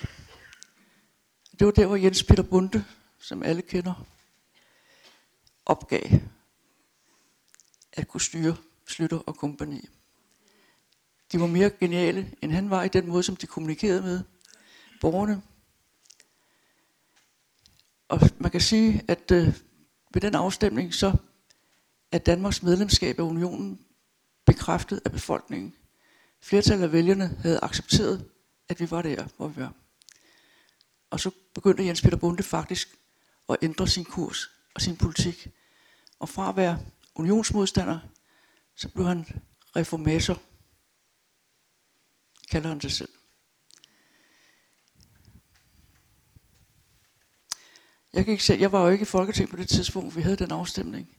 [1.59, 2.85] Det var der, hvor Jens Peter Bunde,
[3.19, 4.05] som alle kender,
[5.65, 6.09] opgav
[7.93, 9.89] at kunne styre Slytter og kompagni.
[11.31, 14.21] De var mere geniale, end han var i den måde, som de kommunikerede med
[15.01, 15.41] borgerne.
[18.07, 19.47] Og man kan sige, at øh,
[20.13, 21.17] ved den afstemning, så
[22.11, 23.79] er Danmarks medlemskab af unionen
[24.45, 25.75] bekræftet af befolkningen.
[26.41, 28.29] Flertallet af vælgerne havde accepteret,
[28.69, 29.73] at vi var der, hvor vi var.
[31.09, 32.97] Og så begyndte Jens Peter Bunde faktisk
[33.49, 35.47] at ændre sin kurs og sin politik.
[36.19, 36.79] Og fra at være
[37.15, 37.99] unionsmodstander,
[38.75, 39.25] så blev han
[39.75, 40.41] reformator
[42.49, 43.09] kalder han sig selv.
[48.13, 50.37] Jeg, kan ikke se, jeg var jo ikke i Folketing på det tidspunkt, vi havde
[50.37, 51.17] den afstemning.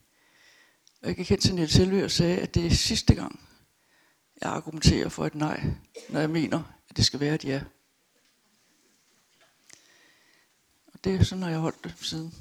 [1.03, 3.49] Og jeg gik hen til Niels Helve og sagde, at det er sidste gang,
[4.43, 5.65] jeg argumenterer for et nej,
[6.09, 7.63] når jeg mener, at det skal være et ja.
[10.87, 12.35] Og det er sådan, har jeg holdt det siden.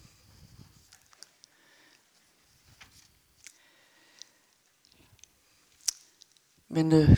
[6.67, 7.17] Men øh,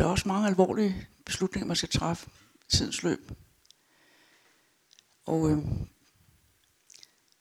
[0.00, 3.32] der er også mange alvorlige beslutninger, man skal træffe i tidens løb.
[5.26, 5.58] Og øh,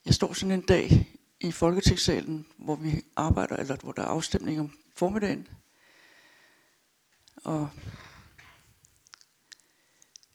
[0.05, 4.59] jeg står sådan en dag i Folketingssalen, hvor vi arbejder, eller hvor der er afstemning
[4.59, 5.47] om formiddagen.
[7.35, 7.69] Og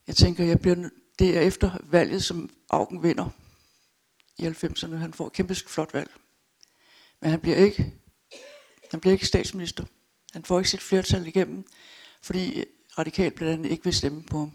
[0.07, 3.29] jeg tænker, jeg bliver, det er efter valget, som Augen vinder
[4.37, 4.95] i 90'erne.
[4.95, 6.11] Han får et kæmpe flot valg.
[7.21, 7.93] Men han bliver ikke,
[8.91, 9.85] han bliver ikke statsminister.
[10.33, 11.65] Han får ikke sit flertal igennem,
[12.25, 12.63] fordi
[12.97, 14.51] radikal blandt andet ikke vil stemme på ham.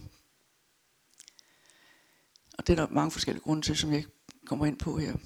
[2.59, 4.11] Og det er der mange forskellige grunde til, som jeg ikke
[4.47, 5.17] kommer ind på her.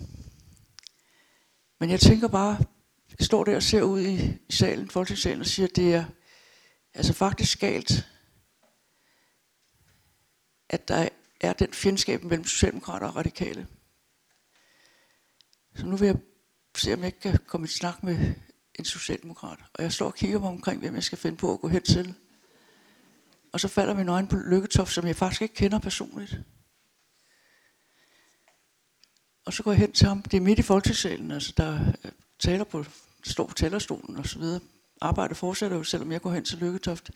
[1.81, 2.59] Men jeg tænker bare,
[3.19, 6.05] jeg står der og ser ud i, salen, folketingssalen, og siger, at det er
[6.95, 8.09] altså faktisk galt,
[10.69, 11.09] at der
[11.41, 13.67] er den fjendskab mellem socialdemokrater og radikale.
[15.77, 16.17] Så nu vil jeg
[16.77, 18.35] se, om jeg ikke kan komme i snak med
[18.75, 19.59] en socialdemokrat.
[19.75, 21.83] Og jeg står og kigger mig omkring, hvem jeg skal finde på at gå hen
[21.83, 22.15] til.
[23.55, 26.39] Og så falder min øjne på Lykketoft, som jeg faktisk ikke kender personligt.
[29.47, 30.23] Og så går jeg hen til ham.
[30.23, 32.85] Det er midt i folketingssalen, altså der øh, taler på,
[33.25, 34.61] står på talerstolen og så videre.
[35.01, 37.11] Arbejdet fortsætter jo, selvom jeg går hen til Lykketoft.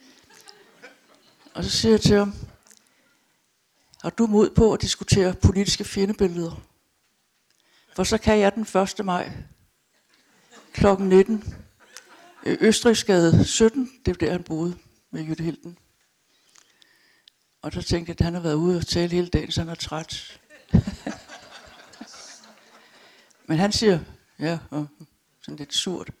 [1.53, 2.33] Og så siger jeg til ham,
[4.01, 6.61] har du mod på at diskutere politiske fjendebilleder?
[7.95, 9.05] For så kan jeg den 1.
[9.05, 9.31] maj
[10.73, 10.85] kl.
[10.99, 11.55] 19.
[12.45, 14.77] Øh, Østrigsgade 17, det er der han boede
[15.11, 15.77] med Jytte Hilden.
[17.61, 19.69] Og så tænkte jeg, at han har været ude og tale hele dagen, så han
[19.69, 20.41] er træt.
[23.47, 23.99] Men han siger,
[24.39, 24.87] ja, og
[25.41, 26.11] sådan lidt surt.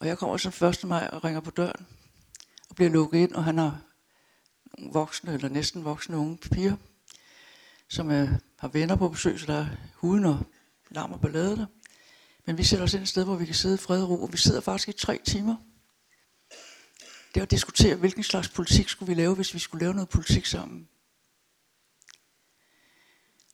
[0.00, 0.88] Og jeg kommer så 1.
[0.88, 1.86] maj og ringer på døren,
[2.70, 3.80] og bliver lukket ind, og han har
[4.78, 6.76] nogle voksne, eller næsten voksne unge piger,
[7.88, 8.28] som er,
[8.58, 10.46] har venner på besøg, så der er huden og
[10.90, 11.66] larm og ballade der.
[12.46, 14.22] Men vi sætter os ind et sted, hvor vi kan sidde i fred og ro,
[14.22, 15.56] og vi sidder faktisk i tre timer.
[17.34, 20.08] Det var at diskutere, hvilken slags politik skulle vi lave, hvis vi skulle lave noget
[20.08, 20.88] politik sammen.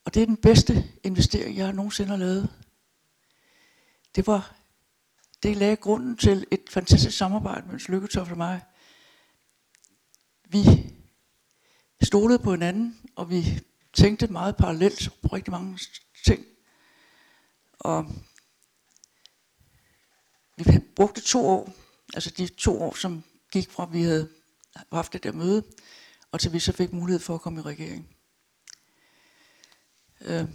[0.05, 2.51] Og det er den bedste investering, jeg nogensinde har lavet.
[4.15, 4.55] Det var,
[5.43, 8.65] det lagde grunden til et fantastisk samarbejde mellem Lykketoft og mig.
[10.49, 10.65] Vi
[12.03, 13.61] stolede på hinanden, og vi
[13.93, 15.79] tænkte meget parallelt på rigtig mange
[16.25, 16.47] ting.
[17.79, 18.13] Og
[20.57, 21.73] vi brugte to år,
[22.15, 24.33] altså de to år, som gik fra, at vi havde
[24.93, 25.65] haft det der møde,
[26.33, 28.17] og til vi så fik mulighed for at komme i regering.
[30.21, 30.49] Øh.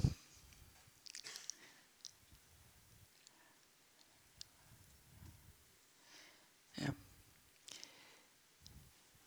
[6.78, 6.90] Ja.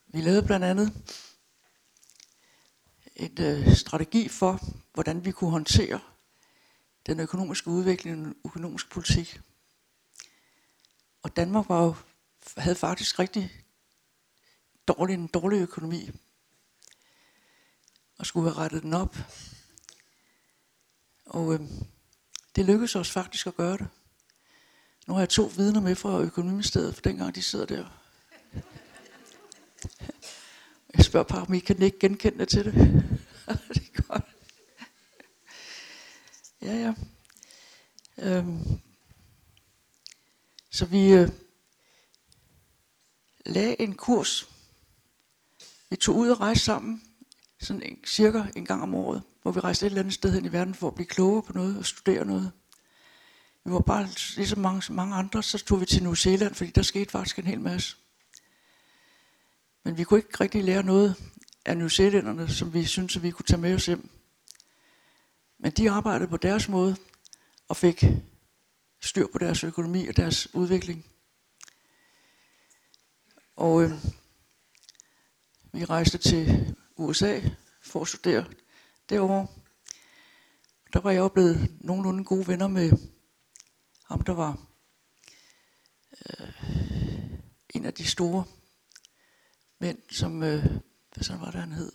[0.07, 0.93] Vi lavede blandt andet
[3.17, 4.61] en øh, strategi for,
[4.95, 6.01] hvordan vi kunne håndtere
[7.07, 9.41] den økonomiske udvikling og den økonomiske politik.
[11.23, 11.95] Og Danmark var jo,
[12.57, 13.63] havde faktisk rigtig
[14.89, 16.11] dårlig, en dårlig økonomi.
[18.19, 19.17] Og skulle have rettet den op.
[21.27, 21.61] Og øh,
[22.57, 23.89] det lykkedes os faktisk at gøre det.
[25.07, 28.03] Nu har jeg to vidner med fra økonomistedet, for dengang de sidder der.
[30.95, 32.75] Jeg spørger bare, om I kan ikke genkende det til det.
[33.75, 34.25] det er godt.
[36.63, 36.95] Ja, ja.
[38.19, 38.81] Øhm.
[40.71, 41.29] Så vi øh,
[43.47, 44.49] lagde en kurs.
[45.91, 47.03] Vi tog ud og rejste sammen,
[47.61, 50.45] sådan en, cirka en gang om året, hvor vi rejste et eller andet sted hen
[50.45, 52.53] i verden for at blive klogere på noget og studere noget.
[53.65, 56.83] Vi var bare ligesom mange, mange andre, så tog vi til New Zealand, fordi der
[56.83, 57.97] skete faktisk en hel masse.
[59.85, 61.15] Men vi kunne ikke rigtig lære noget
[61.65, 64.09] af New Zealanderne, som vi syntes, at vi kunne tage med os hjem.
[65.59, 66.97] Men de arbejdede på deres måde
[67.69, 68.05] og fik
[69.01, 71.05] styr på deres økonomi og deres udvikling.
[73.57, 73.91] Og øh,
[75.73, 77.41] vi rejste til USA
[77.83, 78.45] for at studere
[79.09, 79.47] derovre.
[80.93, 82.91] Der var jeg jo blevet nogenlunde gode venner med
[84.05, 84.67] ham, der var
[86.21, 86.53] øh,
[87.75, 88.45] en af de store
[89.79, 90.65] mænd, som, øh,
[91.15, 91.93] hvad så var det, han hed?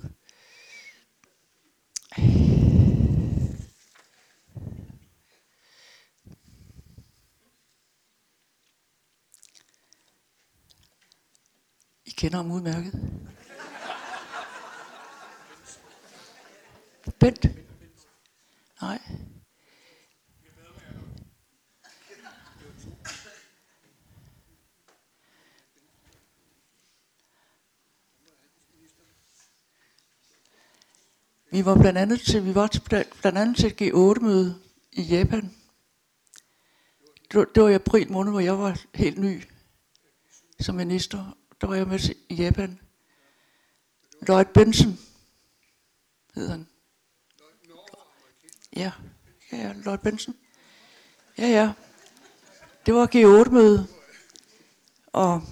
[12.21, 12.93] kender ham udmærket.
[17.19, 17.45] Bent?
[18.81, 18.99] Nej.
[31.51, 32.79] Vi var blandt andet til, vi var
[33.21, 35.55] blandt andet til G8-møde i Japan.
[37.31, 39.43] Det var, det var i april måned, hvor jeg var helt ny
[40.59, 41.40] som minister.
[41.61, 42.79] Der var jeg med til, i Japan.
[44.21, 44.99] Lloyd Benson
[46.35, 46.67] hed han.
[48.75, 48.91] Ja,
[49.51, 50.35] ja, ja, Lloyd Benson.
[51.37, 51.73] Ja, ja.
[52.85, 53.87] Det var G8-møde.
[55.07, 55.43] Og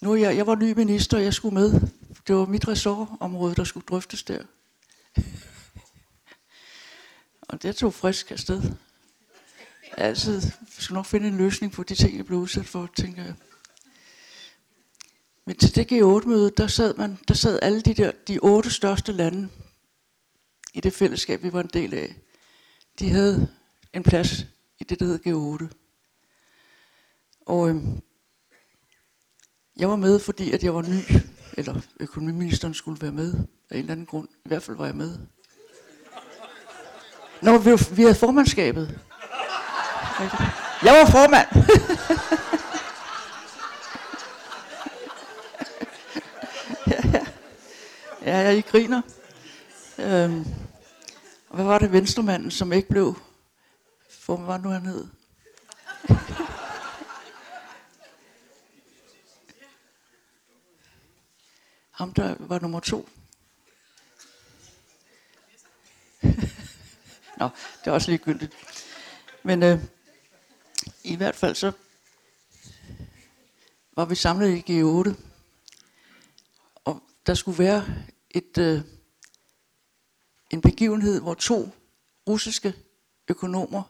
[0.00, 1.80] nu jeg, jeg var ny minister, og jeg skulle med.
[2.26, 4.44] Det var mit ressortområde, der skulle drøftes der.
[7.40, 8.62] og det tog frisk afsted.
[9.92, 13.24] Altid, vi skal nok finde en løsning på de ting, jeg blev udsat for, tænker
[13.24, 13.34] jeg.
[15.50, 19.12] Men til det G8-møde, der sad, man, der sad alle de, der, de otte største
[19.12, 19.48] lande
[20.74, 22.14] i det fællesskab, vi var en del af.
[22.98, 23.48] De havde
[23.94, 24.46] en plads
[24.80, 25.66] i det, der hed G8.
[27.46, 28.00] Og øhm,
[29.76, 31.02] jeg var med, fordi at jeg var ny,
[31.58, 33.34] eller økonomiministeren skulle være med
[33.70, 34.28] af en eller anden grund.
[34.44, 35.18] I hvert fald var jeg med.
[37.42, 39.00] Nå, vi, vi havde formandskabet.
[40.82, 41.48] Jeg var formand.
[48.30, 48.38] ja.
[48.38, 49.02] jeg I griner.
[49.98, 50.44] Øhm,
[51.48, 53.14] og hvad var det venstremanden, som ikke blev
[54.10, 55.06] formand, var nu han hed?
[61.90, 63.08] Ham, der var nummer to.
[67.38, 67.48] Nå,
[67.80, 68.52] det er også ligegyldigt.
[69.42, 69.84] Men øh,
[71.04, 71.72] i hvert fald så
[73.96, 75.14] var vi samlet i G8.
[76.84, 77.86] Og der skulle være
[78.30, 78.80] et, øh,
[80.50, 81.68] en begivenhed, hvor to
[82.28, 82.74] russiske
[83.28, 83.82] økonomer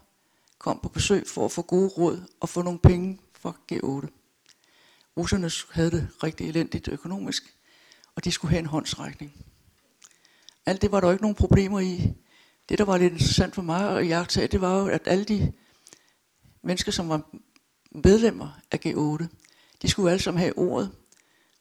[0.59, 4.09] kom på besøg for at få gode råd og få nogle penge fra G8.
[5.17, 7.57] Russerne havde det rigtig elendigt økonomisk,
[8.15, 9.33] og de skulle have en håndsrækning.
[10.67, 12.15] Alt det var der ikke nogen problemer i.
[12.69, 15.53] Det, der var lidt interessant for mig at jagtage, det var jo, at alle de
[16.63, 17.31] mennesker, som var
[17.91, 19.27] medlemmer af G8,
[19.83, 20.91] de skulle alle sammen have ordet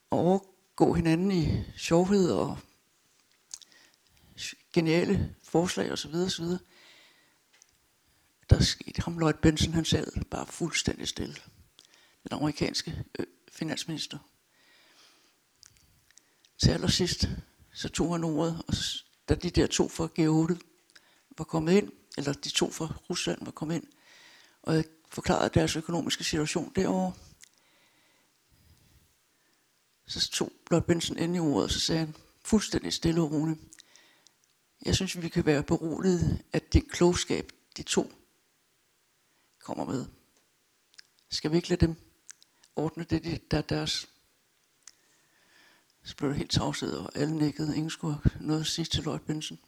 [0.09, 2.57] og overgå hinanden i sjovhed og
[4.73, 6.15] geniale forslag osv.
[6.15, 6.45] osv.
[8.49, 11.35] Der skete ham Lloyd Benson, han sad bare fuldstændig stille.
[12.23, 14.17] Den amerikanske øh, finansminister.
[16.57, 17.29] Til allersidst,
[17.73, 18.73] så tog han ordet, og
[19.29, 20.57] da de der to fra G8
[21.37, 23.87] var kommet ind, eller de to fra Rusland var kommet ind,
[24.61, 27.13] og forklarede deres økonomiske situation derovre,
[30.07, 33.59] så tog Lloyd Benson ind i ordet, og så sagde han fuldstændig stille og roligt,
[34.85, 38.11] jeg synes, vi kan være beroliget, at det klogskab, de to
[39.59, 40.05] kommer med.
[41.29, 41.95] Skal vi ikke lade dem
[42.75, 44.09] ordne det, der er deres?
[46.03, 47.75] Så blev det helt tavset, og alle nikkede.
[47.75, 49.59] Ingen skulle have noget at sige til Lloyd Benson.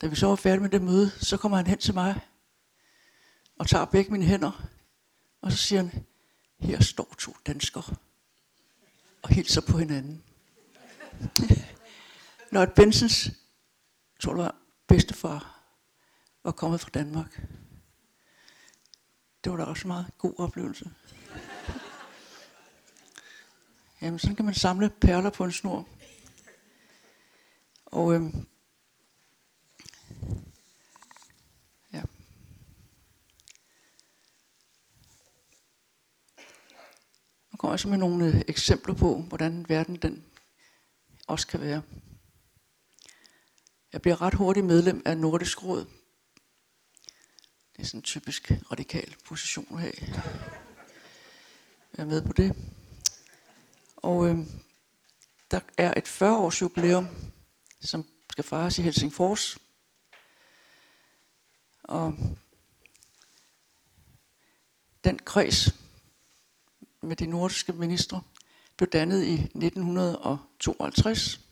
[0.00, 2.20] Da vi så var færdige med det møde, så kommer han hen til mig
[3.58, 4.68] og tager begge mine hænder,
[5.40, 6.06] og så siger han,
[6.58, 7.96] her står to danskere
[9.22, 10.22] og hilser på hinanden.
[12.52, 13.30] Lloyd Bensons
[14.24, 14.56] tror det var
[14.86, 15.60] bedstefar
[16.44, 17.42] var kommet fra Danmark.
[19.44, 20.90] Det var da også en meget god oplevelse.
[24.00, 25.88] Jamen, sådan kan man samle perler på en snor.
[27.86, 28.46] Og øhm,
[31.92, 32.02] ja.
[37.52, 40.24] Nu kommer jeg så med nogle øh, eksempler på, hvordan verden den
[41.26, 41.82] også kan være.
[43.94, 45.86] Jeg bliver ret hurtigt medlem af Nordisk Råd.
[47.76, 49.92] Det er sådan en typisk radikal position at have.
[51.96, 52.56] Jeg er med på det.
[53.96, 54.38] Og øh,
[55.50, 57.08] der er et 40-års jubilæum,
[57.80, 59.58] som skal fejres i Helsingfors.
[61.82, 62.14] Og
[65.04, 65.74] den kreds
[67.02, 68.22] med de nordiske ministre
[68.76, 71.43] blev dannet i 1952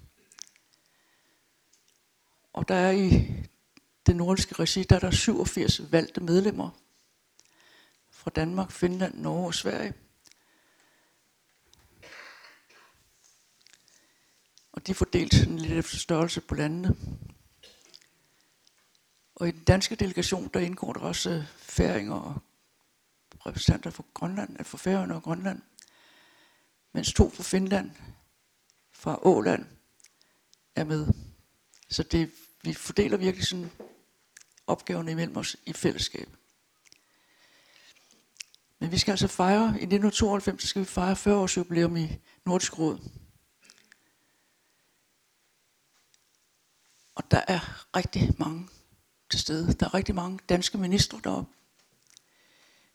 [2.53, 3.35] og der er i
[4.07, 6.71] det nordiske regi, der er der 87 valgte medlemmer
[8.11, 9.95] fra Danmark, Finland, Norge og Sverige.
[14.73, 16.97] Og de er fordelt sådan lidt efter størrelse på landene.
[19.35, 22.37] Og i den danske delegation, der indgår der også øh, færinger og
[23.47, 25.63] repræsentanter for Grønland, øh, for Færøerne og Grønland.
[26.93, 27.91] Mens to fra Finland,
[28.93, 29.67] fra Åland,
[30.75, 31.07] er med.
[31.89, 32.31] Så det,
[32.63, 33.71] vi fordeler virkelig sådan
[34.67, 36.29] opgaverne imellem os i fællesskab.
[38.79, 42.79] Men vi skal altså fejre, i 1992 skal vi fejre 40 års jubilæum i Nordisk
[42.79, 42.99] Råd.
[47.15, 48.69] Og der er rigtig mange
[49.31, 49.73] til stede.
[49.73, 51.53] Der er rigtig mange danske ministre deroppe.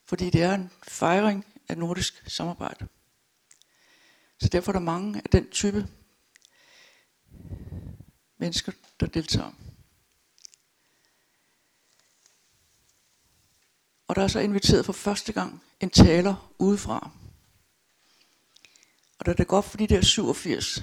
[0.04, 2.88] Fordi det er en fejring af nordisk samarbejde.
[4.40, 5.88] Så derfor er der mange af den type
[8.38, 9.52] mennesker, der deltager.
[14.08, 17.10] Og der er så inviteret for første gang en taler udefra.
[19.18, 20.82] Og da det godt for de der 87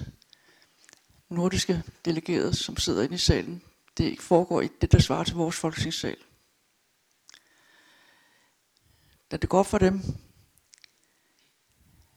[1.29, 3.63] nordiske delegerede, som sidder inde i salen,
[3.97, 6.17] det foregår i det, der svarer til vores folketingssal.
[9.31, 10.01] Da det går for dem,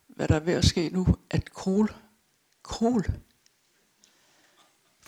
[0.09, 1.95] hvad der er ved at ske nu, at Kohl,
[2.63, 3.21] Kohl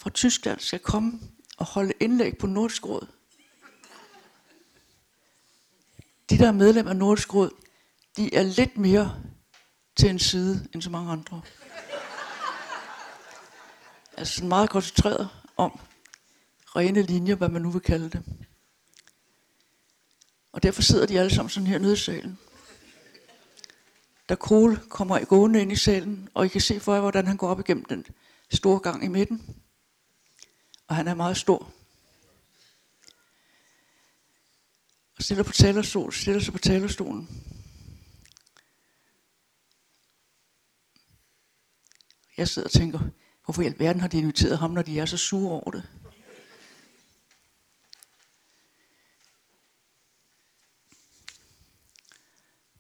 [0.01, 1.21] fra Tyskland skal komme
[1.57, 3.07] og holde indlæg på Nordisk Råd.
[6.31, 7.51] De, der er medlem af Nordisk Råd,
[8.17, 9.23] de er lidt mere
[9.97, 11.43] til en side end så mange andre.
[14.17, 15.81] Altså meget koncentreret om
[16.77, 18.23] rene linjer, hvad man nu vil kalde det.
[20.53, 22.39] Og derfor sidder de alle sammen sådan her nede i salen.
[24.29, 27.27] Da Kohl kommer i gående ind i salen, og I kan se for jer, hvordan
[27.27, 28.07] han går op igennem den
[28.51, 29.61] store gang i midten.
[30.91, 31.72] Og han er meget stor.
[35.16, 37.28] Og stiller på talerstolen, stiller sig på talerstolen.
[42.36, 42.99] Jeg sidder og tænker,
[43.45, 45.88] hvorfor i alverden har de inviteret ham, når de er så sure over det?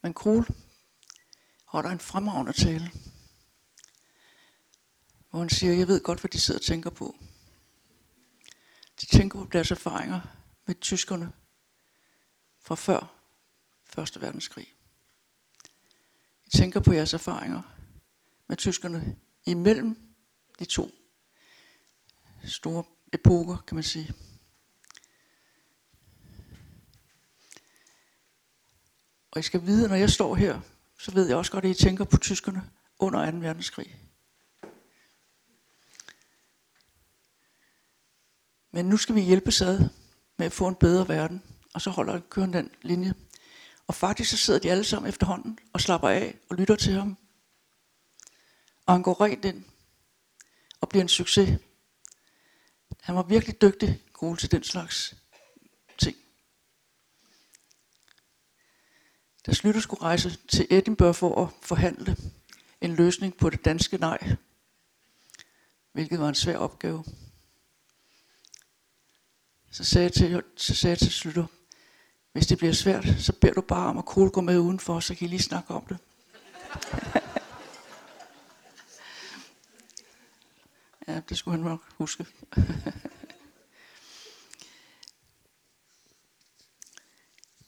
[0.02, 0.46] Men Krul
[1.64, 2.90] holder en fremragende tale,
[5.30, 7.16] hvor han siger, jeg ved godt, hvad de sidder og tænker på.
[9.00, 10.20] De tænker på deres erfaringer
[10.66, 11.32] med tyskerne
[12.60, 13.16] fra før
[13.84, 14.74] Første Verdenskrig.
[16.44, 17.62] De tænker på jeres erfaringer
[18.46, 20.14] med tyskerne imellem
[20.58, 20.90] de to
[22.44, 24.14] store epoker, kan man sige.
[29.30, 30.60] Og I skal vide, når jeg står her,
[30.98, 33.36] så ved jeg også godt, at I tænker på tyskerne under 2.
[33.38, 34.09] verdenskrig.
[38.72, 39.88] Men nu skal vi hjælpe ad
[40.36, 41.42] med at få en bedre verden.
[41.74, 43.14] Og så holder køren den linje.
[43.86, 47.16] Og faktisk så sidder de alle sammen efterhånden og slapper af og lytter til ham.
[48.86, 49.64] Og han går rent ind
[50.80, 51.58] og bliver en succes.
[53.00, 55.16] Han var virkelig dygtig god til den slags
[55.98, 56.16] ting.
[59.46, 62.16] Da Slytter skulle rejse til Edinburgh for at forhandle
[62.80, 64.36] en løsning på det danske nej,
[65.92, 67.04] hvilket var en svær opgave,
[69.70, 71.46] så sagde jeg til, så sagde jeg til Slytter,
[72.32, 75.14] hvis det bliver svært, så beder du bare om at Kohl gå med udenfor, så
[75.14, 75.98] kan I lige snakke om det.
[81.08, 82.26] ja, det skulle han nok huske.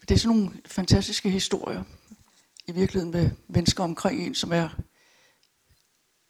[0.08, 1.84] det er sådan nogle fantastiske historier,
[2.66, 4.68] i virkeligheden med mennesker omkring en, som er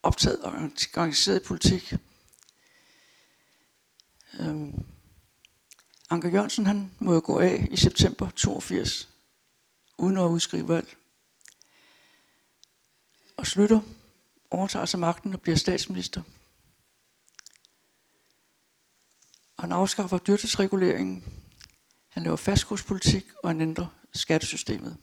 [0.02, 0.54] optaget og
[0.96, 1.94] engageret i politik.
[4.40, 4.84] Øhm,
[6.12, 9.08] Anker Jørgensen han må jo gå af i september 82,
[9.98, 10.96] uden at udskrive valg.
[13.36, 13.80] Og slutter,
[14.50, 16.22] overtager sig magten og bliver statsminister.
[19.56, 21.24] Og han afskaffer dyrtidsreguleringen.
[22.08, 24.96] Han laver fastkurspolitik, og han ændrer skattesystemet.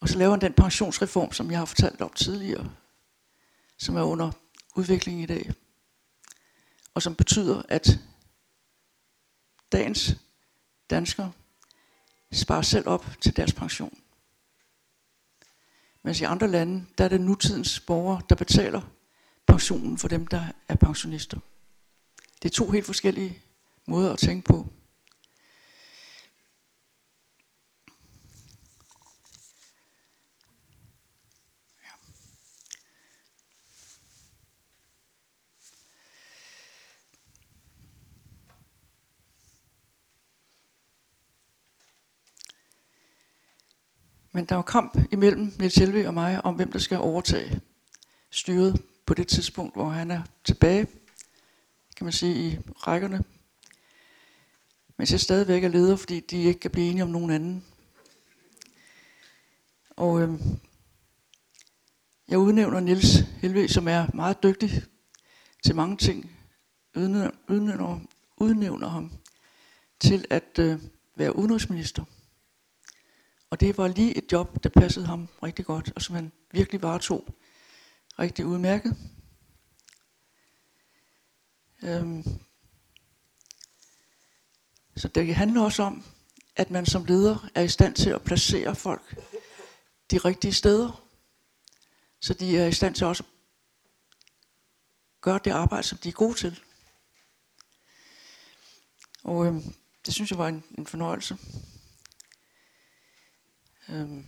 [0.00, 2.70] Og så laver han den pensionsreform, som jeg har fortalt om tidligere,
[3.78, 4.30] som er under
[4.76, 5.52] udvikling i dag.
[6.94, 7.98] Og som betyder, at
[9.72, 10.16] dagens
[10.90, 11.32] danskere
[12.32, 13.98] sparer selv op til deres pension.
[16.02, 18.80] Mens i andre lande, der er det nutidens borgere, der betaler
[19.46, 21.38] pensionen for dem, der er pensionister.
[22.42, 23.42] Det er to helt forskellige
[23.86, 24.66] måder at tænke på.
[44.38, 47.60] Men der var kamp imellem Niels Helve og mig om, hvem der skal overtage
[48.30, 50.86] styret på det tidspunkt, hvor han er tilbage,
[51.96, 53.24] kan man sige, i rækkerne.
[54.96, 57.64] Mens jeg stadigvæk er leder, fordi de ikke kan blive enige om nogen anden.
[59.90, 60.40] Og øhm,
[62.28, 64.82] jeg udnævner Niels Helve, som er meget dygtig
[65.64, 66.30] til mange ting.
[66.96, 68.00] Udnævner, udnævner,
[68.36, 69.12] udnævner ham
[70.00, 70.78] til at øh,
[71.16, 72.04] være udenrigsminister.
[73.50, 76.82] Og det var lige et job, der passede ham rigtig godt, og som han virkelig
[76.82, 77.28] varetog
[78.18, 78.96] rigtig udmærket.
[81.82, 82.24] Øhm,
[84.98, 86.04] Så det handler også om,
[86.56, 89.16] at man som leder er i stand til at placere folk
[90.10, 91.04] de rigtige steder.
[92.20, 93.30] Så de er i stand til også at
[95.20, 96.60] gøre det arbejde, som de er gode til.
[99.24, 99.62] Og øhm,
[100.06, 101.38] det synes jeg var en, en fornøjelse.
[103.90, 104.24] Øhm,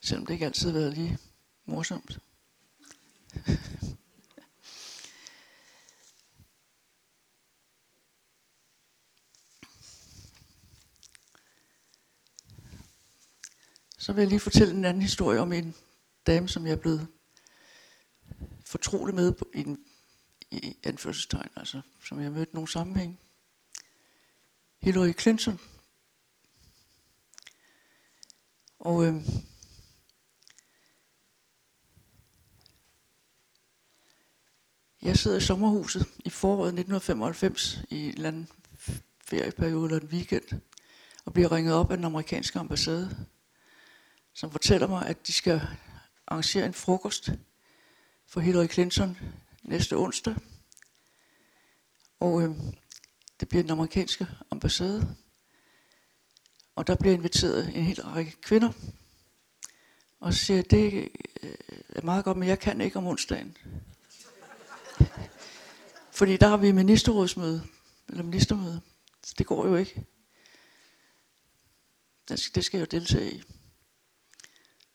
[0.00, 1.18] selvom det ikke altid har været lige
[1.64, 2.18] morsomt.
[13.98, 15.74] Så vil jeg lige fortælle en anden historie om en
[16.26, 17.06] dame, som jeg er blevet
[18.64, 19.84] fortrolig med i, en,
[20.50, 23.20] i anførselstegn, altså, som jeg har mødt i nogle sammenhæng.
[24.78, 25.60] Hillary Clinton.
[28.86, 29.14] Og øh,
[35.02, 38.48] jeg sidder i sommerhuset i foråret 1995 i en eller anden
[39.24, 40.60] ferieperiode eller en weekend,
[41.24, 43.26] og bliver ringet op af den amerikanske ambassade
[44.34, 45.60] som fortæller mig, at de skal
[46.26, 47.30] arrangere en frokost
[48.26, 49.18] for Hillary Clinton
[49.62, 50.34] næste onsdag.
[52.20, 52.50] Og øh,
[53.40, 55.16] det bliver den amerikanske ambassade.
[56.76, 58.72] Og der bliver inviteret en hel række kvinder.
[60.20, 61.08] Og så siger jeg, det
[61.42, 61.54] øh,
[61.88, 63.56] er meget godt, men jeg kan ikke om onsdagen.
[66.18, 67.62] Fordi der har vi ministerrådsmøde,
[68.08, 68.80] eller ministermøde.
[69.24, 70.04] Så det går jo ikke.
[72.28, 73.42] Det skal jeg jo deltage i.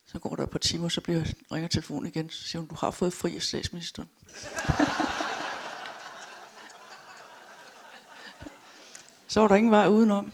[0.06, 2.76] Så går der et par timer, så bliver, ringer telefonen igen, så siger hun, du
[2.76, 4.10] har fået fri af statsministeren.
[9.28, 10.32] så var der ingen vej udenom.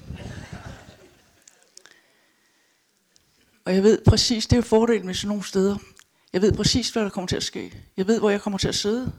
[3.67, 5.77] Og jeg ved præcis, det er jo fordelen med sådan nogle steder.
[6.33, 7.83] Jeg ved præcis, hvad der kommer til at ske.
[7.97, 9.13] Jeg ved, hvor jeg kommer til at sidde.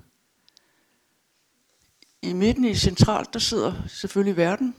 [2.22, 4.76] I midten i centralt, der sidder selvfølgelig verden.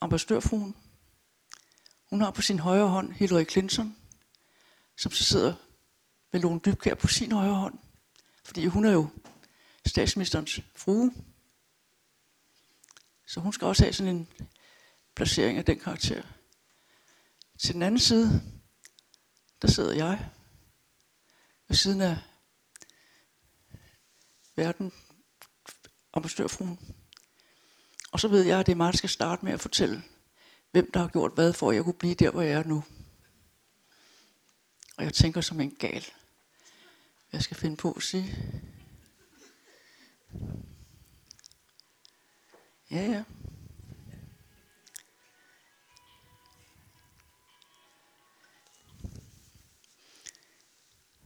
[0.00, 0.76] Ambassadørfruen.
[2.10, 3.96] Hun har på sin højre hånd Hillary Clinton,
[4.96, 5.54] som så sidder
[6.32, 7.78] med Lone Dybkær på sin højre hånd.
[8.44, 9.08] Fordi hun er jo
[9.86, 11.12] statsministerens frue.
[13.26, 14.28] Så hun skal også have sådan en
[15.14, 16.22] placering af den karakter.
[17.58, 18.42] Til den anden side,
[19.62, 20.30] der sidder jeg
[21.68, 22.18] ved siden af
[24.56, 24.92] verden
[26.12, 26.94] ambassadørfruen.
[28.12, 30.02] Og så ved jeg, at det er mig, der skal starte med at fortælle
[30.70, 32.84] hvem der har gjort hvad for, at jeg kunne blive der, hvor jeg er nu.
[34.96, 36.04] Og jeg tænker som en gal.
[37.30, 38.36] Hvad skal jeg finde på at sige?
[42.90, 43.24] Ja, ja.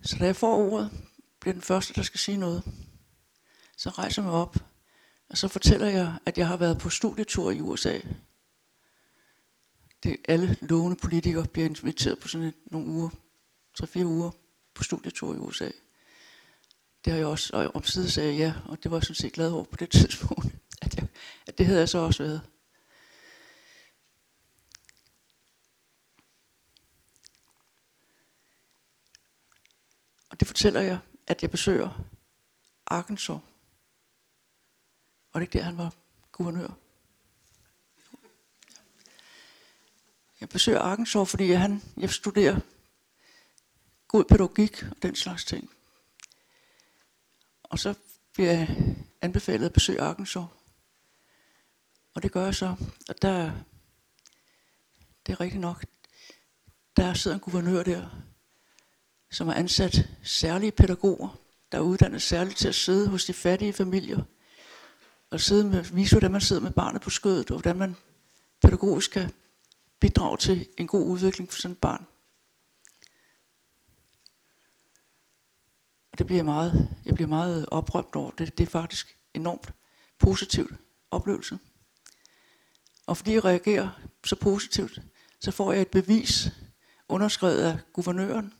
[0.02, 0.90] Så da jeg får ordet,
[1.40, 2.62] bliver den første, der skal sige noget.
[3.76, 4.56] Så rejser jeg mig op,
[5.28, 7.98] og så fortæller jeg, at jeg har været på studietur i USA
[10.02, 13.10] det, alle lovende politikere bliver inviteret på sådan et, nogle uger,
[13.74, 14.30] tre-fire uger
[14.74, 15.70] på studietur i USA.
[17.04, 19.50] Det har jeg også, og omsider sagde ja, og det var jeg sådan set glad
[19.50, 20.46] over på det tidspunkt,
[20.82, 21.06] at, jeg,
[21.46, 22.40] at det havde jeg så også været.
[30.32, 32.04] Og det fortæller jeg, at jeg besøger
[32.86, 33.36] Arkansas.
[35.32, 35.94] Var det ikke der, han var
[36.32, 36.68] guvernør?
[40.40, 42.60] Jeg besøger Arkansas, fordi jeg, han, jeg studerer
[44.08, 45.70] god pædagogik og den slags ting.
[47.62, 47.94] Og så
[48.32, 50.44] bliver jeg anbefalet at besøge Arkansas.
[52.14, 52.76] Og det gør jeg så.
[53.08, 53.52] Og der,
[55.26, 55.84] det er rigtigt nok,
[56.96, 58.31] der sidder en guvernør der,
[59.32, 61.38] som har ansat særlige pædagoger,
[61.72, 64.22] der er uddannet særligt til at sidde hos de fattige familier,
[65.30, 67.96] og sidde med, vise, hvordan man sidder med barnet på skødet, og hvordan man
[68.62, 69.30] pædagogisk kan
[70.00, 72.06] bidrage til en god udvikling for sådan et barn.
[76.12, 78.30] Og det bliver jeg meget, jeg bliver meget oprømt over.
[78.30, 79.72] Det, det er faktisk enormt
[80.18, 80.72] positivt
[81.10, 81.58] oplevelse.
[83.06, 85.02] Og fordi jeg reagerer så positivt,
[85.40, 86.48] så får jeg et bevis
[87.08, 88.52] underskrevet af guvernøren,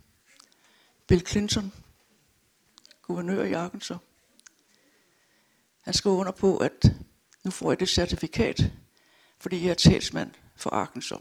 [1.09, 1.73] Bill Clinton,
[3.03, 3.99] guvernør i Arkansas.
[5.81, 6.93] Han skrev under på, at
[7.45, 8.73] nu får jeg det certifikat,
[9.39, 11.19] fordi jeg er talsmand for Arkansas.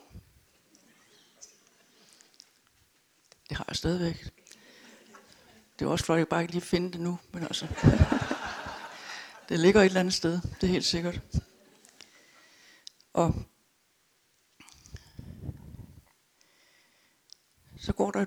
[3.49, 4.31] Det har jeg stadigvæk.
[5.79, 7.67] Det er også flot, at jeg bare ikke lige finde det nu, men altså.
[9.49, 11.21] det ligger et eller andet sted, det er helt sikkert.
[13.13, 13.33] Og
[17.77, 18.25] så går der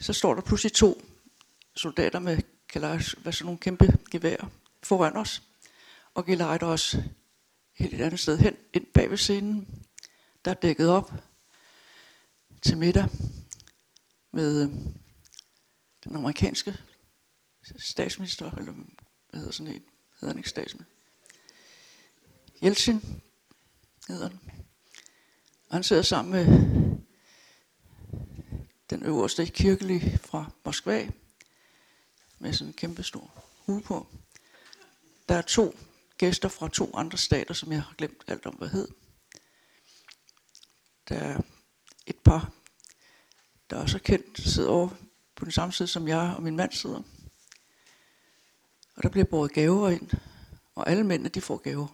[0.00, 1.02] så står der pludselig to
[1.76, 4.50] soldater med kalash, hvad sådan nogle kæmpe gevær
[4.82, 5.42] foran os,
[6.14, 6.96] og gelejder os
[7.74, 9.84] helt et andet sted hen, ind bag ved scenen,
[10.44, 11.12] der er dækket op
[12.62, 13.08] til middag
[14.32, 14.68] med øh,
[16.04, 16.76] den amerikanske
[17.78, 18.72] statsminister, eller
[19.30, 19.82] hvad hedder sådan en,
[20.20, 20.94] hedder han ikke statsminister?
[22.62, 23.22] Jeltsin
[24.08, 24.40] hedder han.
[25.68, 26.93] Og han sidder sammen med
[28.90, 31.08] den øverste kirkelige fra Moskva,
[32.38, 34.06] med sådan en kæmpe stor hue på.
[35.28, 35.76] Der er to
[36.18, 38.88] gæster fra to andre stater, som jeg har glemt alt om, hvad hed.
[41.08, 41.40] Der er
[42.06, 42.52] et par,
[43.70, 44.88] der også er kendt, sidder over
[45.34, 47.02] på den samme side, som jeg og min mand sidder.
[48.96, 50.10] Og der bliver båret gaver ind,
[50.74, 51.86] og alle mændene, de får gaver.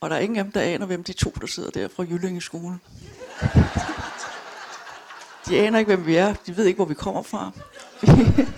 [0.00, 2.02] Og der er ingen af dem, der aner, hvem de to, der sidder der fra
[2.02, 2.78] Jyllinge skole.
[5.46, 6.34] De aner ikke, hvem vi er.
[6.34, 7.52] De ved ikke, hvor vi kommer fra.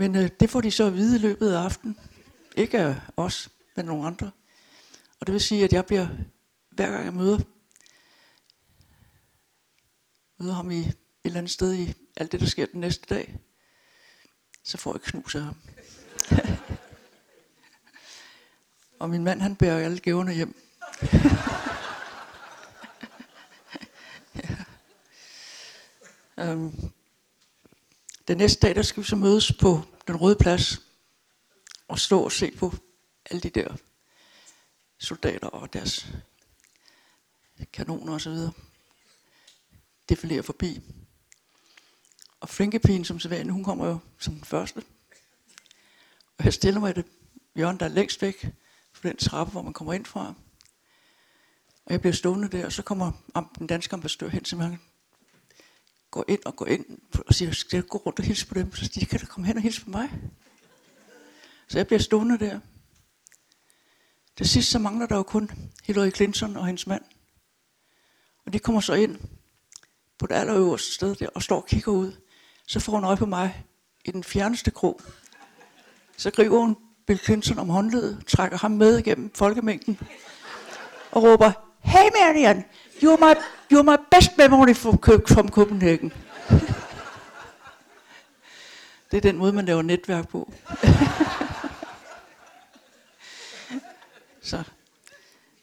[0.00, 1.98] men øh, det får de så at vide i løbet af aftenen.
[2.56, 4.30] Ikke af os, men nogle andre.
[5.20, 6.06] Og det vil sige, at jeg bliver,
[6.70, 7.38] hver gang jeg møder,
[10.38, 13.38] møder ham i et eller andet sted i alt det, der sker den næste dag,
[14.64, 15.56] så får jeg knus af ham.
[18.98, 20.56] og min mand, han bærer alle gaverne hjem.
[26.38, 26.90] Øhm,
[28.28, 30.80] den næste dag, der skal vi så mødes på den røde plads
[31.88, 32.74] og stå og se på
[33.30, 33.76] alle de der
[34.98, 36.06] soldater og deres
[37.72, 38.52] kanoner og så videre
[40.08, 40.80] defilerer forbi.
[42.40, 44.82] Og Flinkepigen som sædvanligt, hun kommer jo som den første.
[46.38, 47.06] Og jeg stiller mig i det
[47.54, 48.46] hjørne, der er længst væk
[49.02, 50.34] på den trappe, hvor man kommer ind fra.
[51.84, 53.12] Og jeg bliver stående der, og så kommer
[53.58, 54.78] den danske ambassadør hen til mig
[56.16, 56.86] går ind og går ind
[57.26, 58.74] og siger, skal jeg gå rundt og hilse på dem?
[58.74, 60.12] Så siger de, kan du komme hen og hilse på mig?
[61.68, 62.60] Så jeg bliver stående der.
[64.36, 65.50] Til sidst så mangler der jo kun
[65.84, 67.02] Hillary Clinton og hendes mand.
[68.46, 69.20] Og de kommer så ind
[70.18, 72.12] på det allerøverste sted der og står og kigger ud.
[72.66, 73.64] Så får hun øje på mig
[74.04, 75.00] i den fjerneste krog.
[76.16, 76.76] Så griber hun
[77.06, 79.98] Bill Clinton om håndledet, trækker ham med igennem folkemængden
[81.10, 82.64] og råber, Hey Marian,
[83.02, 83.34] you're my,
[83.72, 84.98] you're my best memory from,
[85.28, 86.12] from Copenhagen.
[89.10, 90.52] Det er den måde, man laver netværk på.
[94.42, 94.62] Så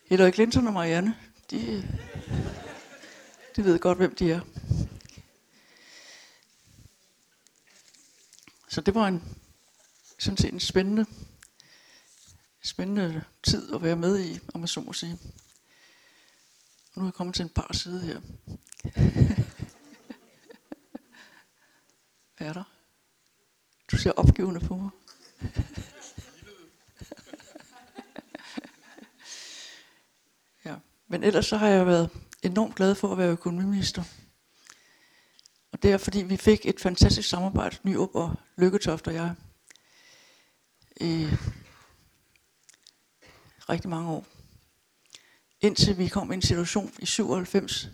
[0.05, 1.15] Hillary Clinton og Marianne,
[1.51, 1.87] de,
[3.55, 4.39] de ved godt, hvem de er.
[8.67, 9.23] Så det var en,
[10.19, 11.05] sådan set en spændende,
[12.63, 15.19] spændende tid at være med i, om man så må sige.
[16.95, 18.19] Nu er jeg kommet til en par side her.
[22.37, 22.63] Hvad er der?
[23.91, 24.89] Du ser opgivende på mig.
[30.65, 30.75] ja.
[31.07, 32.09] Men ellers så har jeg været
[32.43, 34.03] enormt glad for at være økonomiminister.
[35.71, 39.35] Og det er fordi vi fik et fantastisk samarbejde, Nyrup og Lykketoft og jeg,
[41.01, 41.29] i
[43.69, 44.25] rigtig mange år
[45.63, 47.89] indtil vi kom i en situation i 97,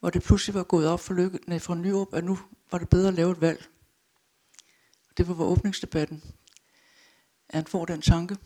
[0.00, 2.38] hvor det pludselig var gået op for, Lykke, nej, for Nyrup, at nu
[2.70, 3.64] var det bedre at lave et valg.
[5.16, 6.22] Det var åbningsdebatten.
[7.48, 8.36] At han får den tanke.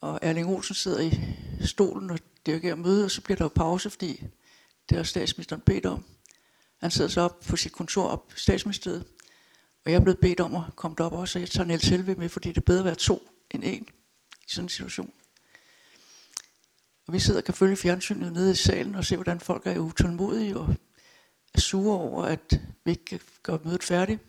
[0.00, 1.20] Og Erling Olsen sidder i
[1.66, 4.26] stolen og dirigerer møde, og så bliver der jo pause, fordi
[4.88, 6.04] det har statsministeren bedt om.
[6.80, 9.04] Han sidder så op på sit kontor op i statsministeriet,
[9.84, 12.14] og jeg er blevet bedt om at komme derop også, og jeg tager Niels Helve
[12.14, 13.88] med, fordi det er bedre at være to end en
[14.46, 15.12] i sådan en situation.
[17.06, 19.78] Og vi sidder og kan følge fjernsynet nede i salen og se, hvordan folk er
[19.78, 20.74] utålmodige og
[21.54, 24.20] er sure over, at vi ikke kan gøre mødet færdigt.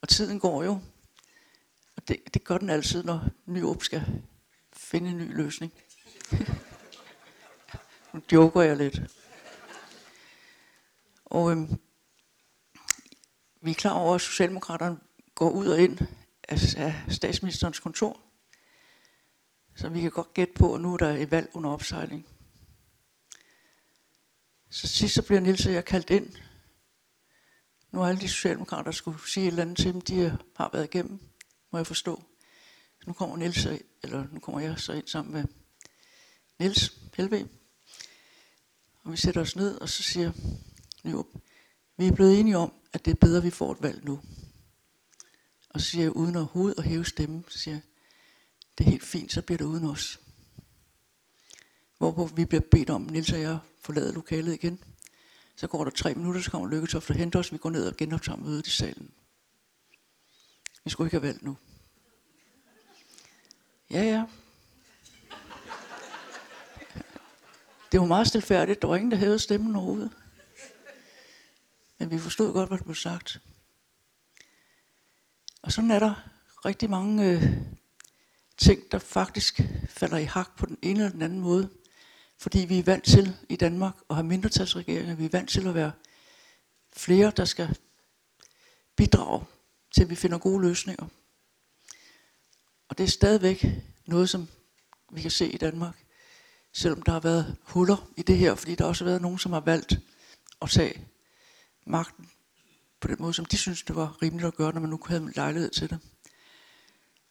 [0.00, 0.80] Og tiden går jo.
[1.96, 4.22] Og det, det gør den altid, når Nyrup skal
[4.72, 5.72] finde en ny løsning.
[8.12, 9.00] nu joker jeg lidt.
[11.24, 11.78] Og øhm,
[13.62, 14.98] vi er klar over, at Socialdemokraterne
[15.34, 15.98] går ud og ind
[16.48, 18.23] af, af statsministerens kontor.
[19.76, 22.26] Så vi kan godt gætte på, at nu er der et valg under opsejling.
[24.70, 26.32] Så sidst så bliver Nils og jeg kaldt ind.
[27.94, 30.70] Nu er alle de socialdemokrater, der skulle sige et eller andet til dem, de har
[30.72, 31.20] været igennem,
[31.72, 32.22] må jeg forstå.
[33.00, 33.66] Så nu kommer Niels,
[34.02, 35.44] eller nu kommer jeg så ind sammen med
[36.58, 37.48] Niels Helve.
[39.04, 40.32] Og vi sætter os ned, og så siger
[41.04, 41.26] Nyrup,
[41.96, 44.20] vi er blevet enige om, at det er bedre, at vi får et valg nu.
[45.70, 47.82] Og så siger jeg, uden overhovedet at hæve stemmen, så siger jeg,
[48.78, 50.20] det er helt fint, så bliver det uden os.
[51.98, 54.84] Hvorpå vi bliver bedt om, Nils og jeg forlader lokalet igen.
[55.56, 57.52] Så går der tre minutter, så kommer Lykketoft og henter os.
[57.52, 59.10] Vi går ned og genoptager mødet i salen.
[60.84, 61.56] Vi skulle ikke have valgt nu.
[63.90, 64.24] Ja, ja.
[67.92, 68.82] Det var meget stilfærdigt.
[68.82, 70.10] Der var ingen, der hævede stemmen overhovedet.
[71.98, 73.40] Men vi forstod godt, hvad der blev sagt.
[75.62, 76.28] Og sådan er der
[76.64, 77.42] rigtig mange øh,
[78.56, 81.70] ting, der faktisk falder i hak på den ene eller den anden måde.
[82.38, 85.14] Fordi vi er vant til i Danmark at have mindretalsregeringer.
[85.14, 85.92] Vi er vant til at være
[86.96, 87.78] flere, der skal
[88.96, 89.44] bidrage
[89.94, 91.06] til, at vi finder gode løsninger.
[92.88, 93.66] Og det er stadigvæk
[94.06, 94.48] noget, som
[95.12, 96.04] vi kan se i Danmark.
[96.72, 99.52] Selvom der har været huller i det her, fordi der også har været nogen, som
[99.52, 99.98] har valgt
[100.62, 101.06] at tage
[101.86, 102.30] magten
[103.00, 105.32] på den måde, som de synes, det var rimeligt at gøre, når man nu havde
[105.36, 105.98] lejlighed til det.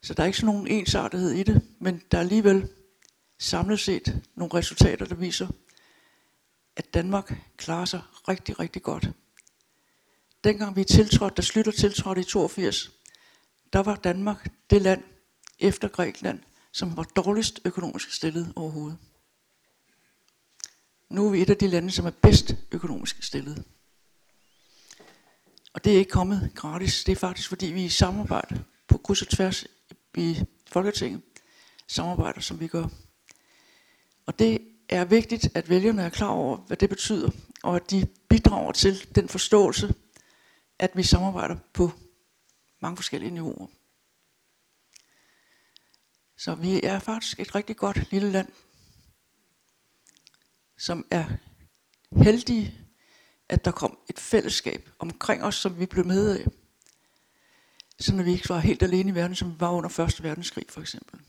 [0.04, 2.70] Så der er ikke sådan nogen ensartethed i det, men der er alligevel
[3.40, 5.48] samlet set nogle resultater, der viser,
[6.76, 9.10] at Danmark klarer sig rigtig, rigtig godt.
[10.44, 12.92] Dengang vi tiltrådte, da Slytter tiltrådte i 82,
[13.74, 15.04] der var Danmark det land
[15.60, 16.40] efter Grækenland,
[16.72, 18.98] som var dårligst økonomisk stillet overhovedet.
[21.10, 23.64] Nu er vi et af de lande, som er bedst økonomisk stillet.
[25.74, 27.04] Og det er ikke kommet gratis.
[27.04, 29.66] Det er faktisk, fordi vi i samarbejde på kryds og tværs
[30.18, 31.22] i Folketinget
[31.88, 32.88] samarbejder, som vi gør.
[34.26, 37.32] Og det er vigtigt, at vælgerne er klar over, hvad det betyder,
[37.64, 39.96] og at de bidrager til den forståelse,
[40.80, 41.92] at vi samarbejder på
[42.80, 43.68] mange forskellige niveauer.
[46.38, 48.48] Så vi er faktisk et rigtig godt lille land,
[50.78, 51.26] som er
[52.12, 52.80] heldige,
[53.50, 56.48] at der kom et fællesskab omkring os, som vi blev med af.
[58.04, 60.66] Så når vi ikke var helt alene i verden, som vi var under Første Verdenskrig
[60.70, 61.20] for eksempel.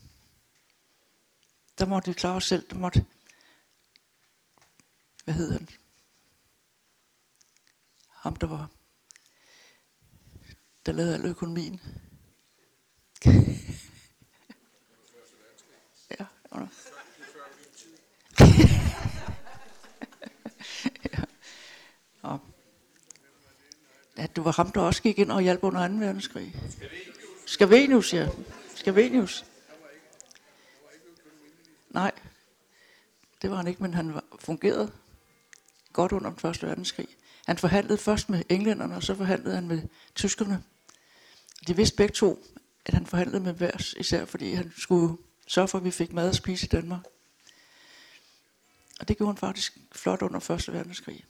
[1.77, 2.69] Der måtte vi klare os selv.
[2.69, 3.05] Der måtte,
[5.23, 5.69] hvad hed han?
[8.09, 8.69] Ham, der var,
[10.85, 11.81] der lavede al økonomien.
[16.19, 16.67] ja, under.
[24.15, 25.93] At det var ham, der også gik ind og hjalp under 2.
[25.93, 26.55] verdenskrig.
[27.45, 28.27] Skavenius, ja.
[28.75, 29.45] Skavenius.
[31.89, 32.11] Nej,
[33.41, 34.91] det var han ikke, men han var, fungerede
[35.93, 37.07] godt under den første verdenskrig.
[37.45, 39.81] Han forhandlede først med englænderne, og så forhandlede han med
[40.15, 40.63] tyskerne.
[41.67, 42.45] De vidste begge to,
[42.85, 46.29] at han forhandlede med hver især fordi han skulle sørge for, at vi fik mad
[46.29, 47.03] at spise i Danmark.
[48.99, 51.25] Og det gjorde han faktisk flot under første verdenskrig.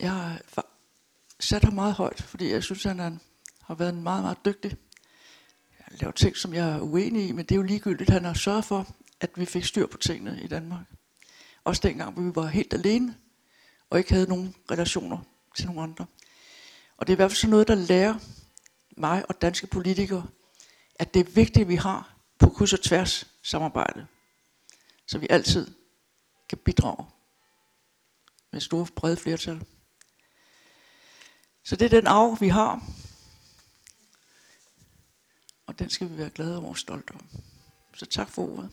[0.00, 0.40] Jeg
[1.44, 3.20] sat ham meget højt, fordi jeg synes, han han
[3.62, 4.76] har været en meget, meget dygtig.
[5.90, 8.10] Jeg laver ting, som jeg er uenig i, men det er jo ligegyldigt.
[8.10, 8.86] Han har sørget for,
[9.20, 10.86] at vi fik styr på tingene i Danmark.
[11.64, 13.16] Også dengang, hvor vi var helt alene,
[13.90, 15.18] og ikke havde nogen relationer
[15.56, 16.06] til nogen andre.
[16.96, 18.14] Og det er i hvert fald sådan noget, der lærer
[18.96, 20.26] mig og danske politikere,
[20.94, 24.06] at det er vigtigt, at vi har på kryds og tværs samarbejde.
[25.06, 25.66] Så vi altid
[26.48, 27.06] kan bidrage
[28.52, 29.64] med store brede flertal.
[31.64, 32.82] Så det er den arv, vi har.
[35.66, 37.26] Og den skal vi være glade over og stolte om.
[37.94, 38.70] Så tak for ordet.